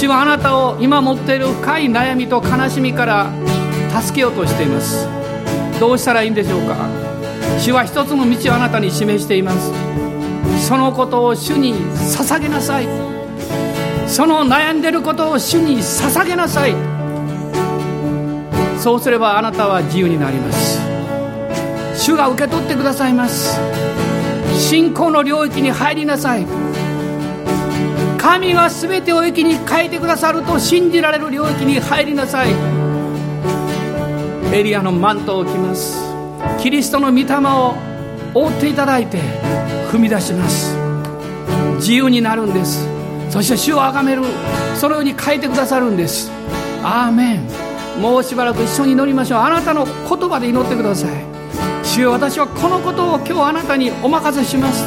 [0.00, 3.30] 主はあなたを今持っている深い悩みと悲しみから
[4.00, 5.08] 助けようとしています。
[5.78, 6.76] どうしたらいいんでしょうか。
[7.58, 9.72] 主は一つの道をあなたに示しています。
[10.66, 12.88] そのことを主に捧げなさい。
[14.06, 16.74] その悩んでることを主に捧げなさい。
[18.78, 20.80] そうすればあなたは自由になります。
[21.96, 23.58] 主が受け取ってくださいます。
[24.56, 26.46] 信仰の領域に入りなさい。
[28.18, 32.48] 神が全てを駅に変えてくださると信じられる領域に入りなさい。
[34.52, 36.02] エリアのマントを着ます。
[36.58, 37.74] キリストの御霊を
[38.34, 39.18] 覆っていただいて
[39.90, 40.76] 踏み出します。
[41.76, 42.88] 自由になるんです。
[43.30, 44.22] そして主を崇める。
[44.74, 46.30] そのように変えてくださるんです。
[46.82, 48.00] アーメン。
[48.00, 49.38] もうしばらく一緒に祈りましょう。
[49.40, 51.25] あなたの言葉で祈ってください。
[51.96, 54.84] 主よ私はこのことを今日あなたにお任せします。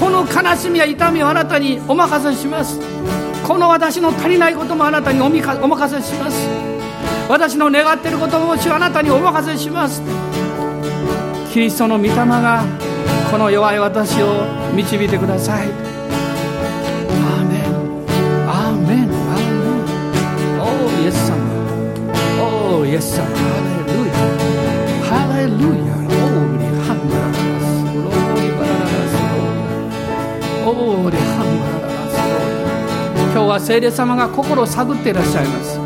[0.00, 2.80] この悲しみや痛みをあなたにお任せします。
[3.46, 6.48] この私の足りないこともあなたにおみかお任せします。
[7.28, 10.00] 私の願っていることも主あなたにお任せします。
[11.52, 12.64] キリストの御霊が
[13.30, 15.66] この弱い私を導いてください。
[15.66, 17.68] アーメン。
[18.48, 19.00] アーメン。
[19.02, 19.68] アーメ
[20.56, 20.60] ン。
[20.62, 21.36] おおイエス様。
[22.40, 23.26] おおイエス様。
[23.26, 23.30] ハ
[23.76, 24.14] レルヤ。
[25.04, 25.91] ハレルヤ。
[30.82, 35.78] ーオーリハンバララス今日は聖霊様が心を探っていらっしゃいます。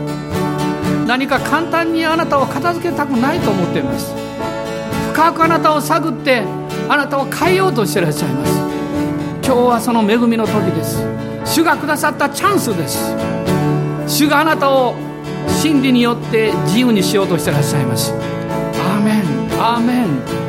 [1.07, 4.13] 何か簡単にあなたを片付けたくないと思っています。
[5.13, 6.43] 深くあなたを探って
[6.89, 8.53] あなたを変えようとしていらっしゃいます。
[9.47, 11.05] 今日はその恵みの時です。
[11.45, 13.15] 主がくださったチャンスです。
[14.09, 14.97] 主があなたを
[15.49, 18.13] 真理によって自由にしようとしていらっしゃいます。
[18.13, 19.23] アーメン
[19.63, 20.46] アーメン。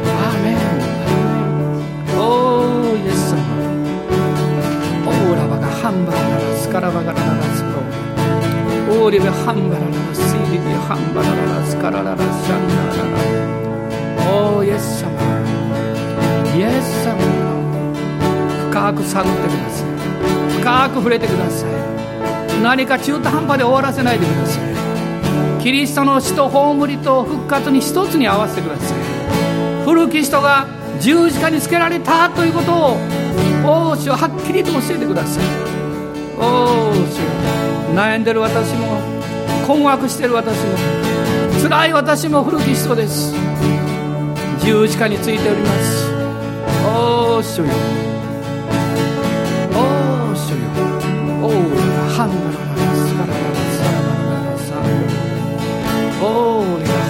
[5.88, 7.69] ラバがハンバラララスカラバガラララスロ
[8.99, 15.11] オーリベハンバラララスイリビハンバラララスカラララシャンラライエス様
[16.57, 17.15] イエス様
[18.69, 19.89] 深く探ってください
[20.59, 21.69] 深く触れてください
[22.61, 28.97] 何か中途半端で終わらせないでくださいキリストの死と葬りと復活に一つに合わせてください
[29.85, 30.67] 古き人が
[30.99, 32.97] 十字架につけられたということを
[33.63, 35.66] 王子ははっきりと教えてください
[36.38, 37.19] 王子
[37.95, 38.99] 悩んでる私も
[39.65, 40.77] 困惑してる私も
[41.61, 43.33] 辛い私も古き人です。
[44.63, 46.11] 十字架についております。
[46.85, 47.65] おー主よ。
[49.73, 50.57] おー主よ。
[51.41, 51.53] おー
[52.09, 54.69] ハンバラララスカラララサララララサ
[56.21, 57.06] おー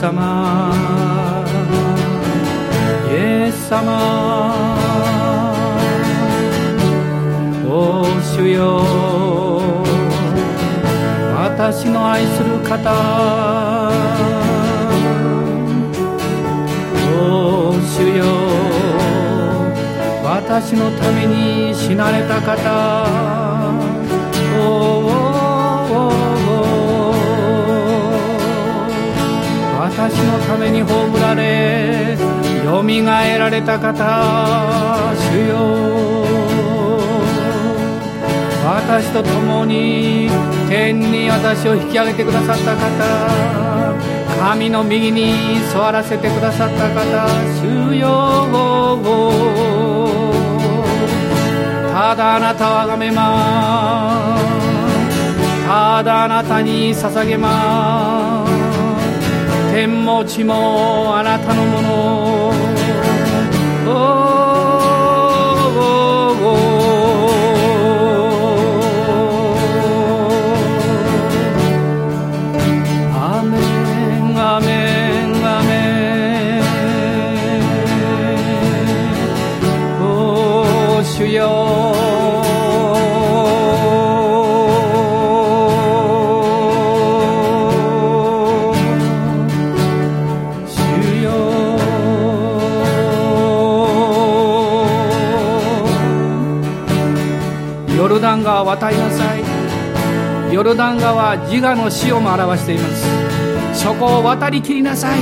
[0.00, 0.72] 様。
[3.10, 4.54] イエス様。
[7.68, 8.82] お主よ。
[11.36, 12.80] 私の愛する方。
[17.20, 18.24] お主よ。
[20.24, 23.06] 私のために死なれた方。
[24.66, 25.19] お
[30.02, 32.16] 私のために葬られ
[32.64, 36.24] よみがえられた方主よ。
[38.64, 40.30] 私と共に
[40.70, 42.80] 天に私を引き上げてくださった方
[44.38, 47.28] 神の右に座らせてくださった方
[47.60, 48.08] 主よ。
[51.92, 55.66] ただあなたをあがめます。
[55.68, 58.39] ただあなたに捧げます。
[59.72, 61.90] 天も地もあなたのもの。
[98.70, 100.54] を渡りなさい。
[100.54, 102.88] ヨルダン川自我の死をも表していま
[103.74, 103.82] す。
[103.82, 105.20] そこを渡りきりなさい。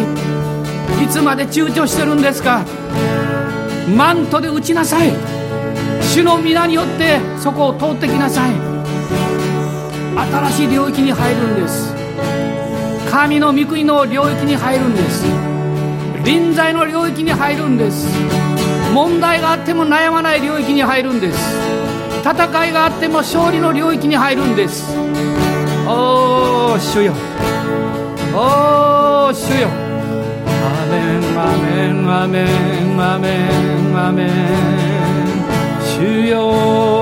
[1.03, 2.65] いつまで躊躇してるんですか。
[3.97, 5.13] マントで打ちなさい。
[6.03, 8.53] 主の皆によってそこを通ってきなさい。
[10.51, 11.95] 新しい領域に入るんです。
[13.11, 15.25] 神の御国の領域に入るんです。
[16.25, 18.07] 臨在の領域に入るんです。
[18.93, 21.68] 問題があっても悩まない領域に入るんです。
[22.31, 24.85] 戦いがあっても勝利の領域に入るんです。
[25.87, 27.15] おー主よ。
[28.35, 29.69] おー主よ。
[30.61, 33.49] アメンアメンアメンアメ
[33.93, 34.29] ンアメン。
[35.81, 36.98] 主よ。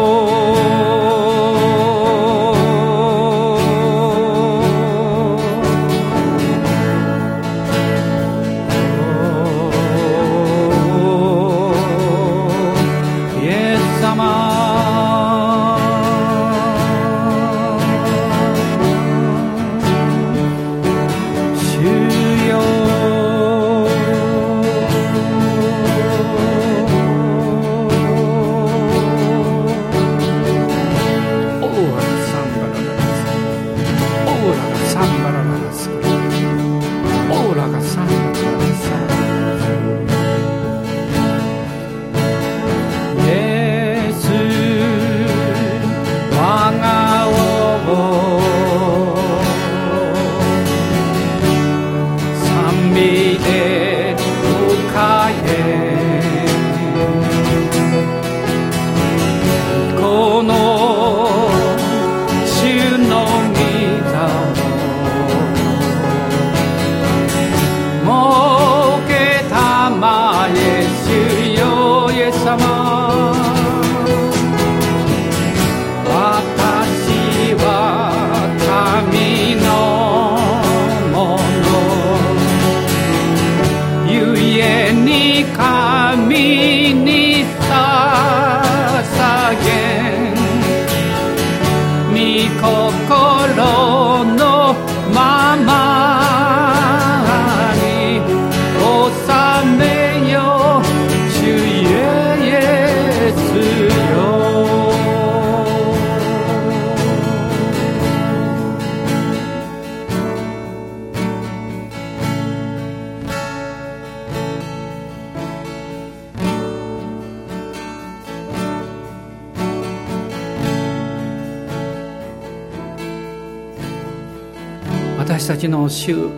[125.89, 126.29] 主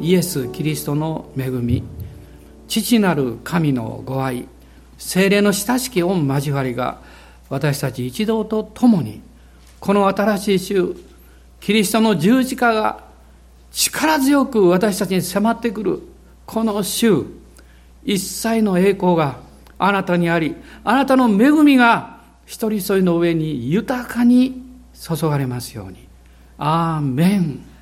[0.00, 1.82] イエス・キリストの恵み
[2.68, 4.48] 父なる神のご愛
[4.98, 7.00] 精霊の親しき御交わりが
[7.48, 9.20] 私たち一同と共に
[9.80, 10.96] この新しい週
[11.60, 13.04] キリストの十字架が
[13.72, 16.00] 力強く私たちに迫ってくる
[16.44, 17.24] この週
[18.04, 19.40] 一切の栄光が
[19.78, 24.62] あなたにありあなたの恵みが一人一人の上に豊かに
[24.94, 26.06] 注がれますように。
[26.58, 27.75] アーメン。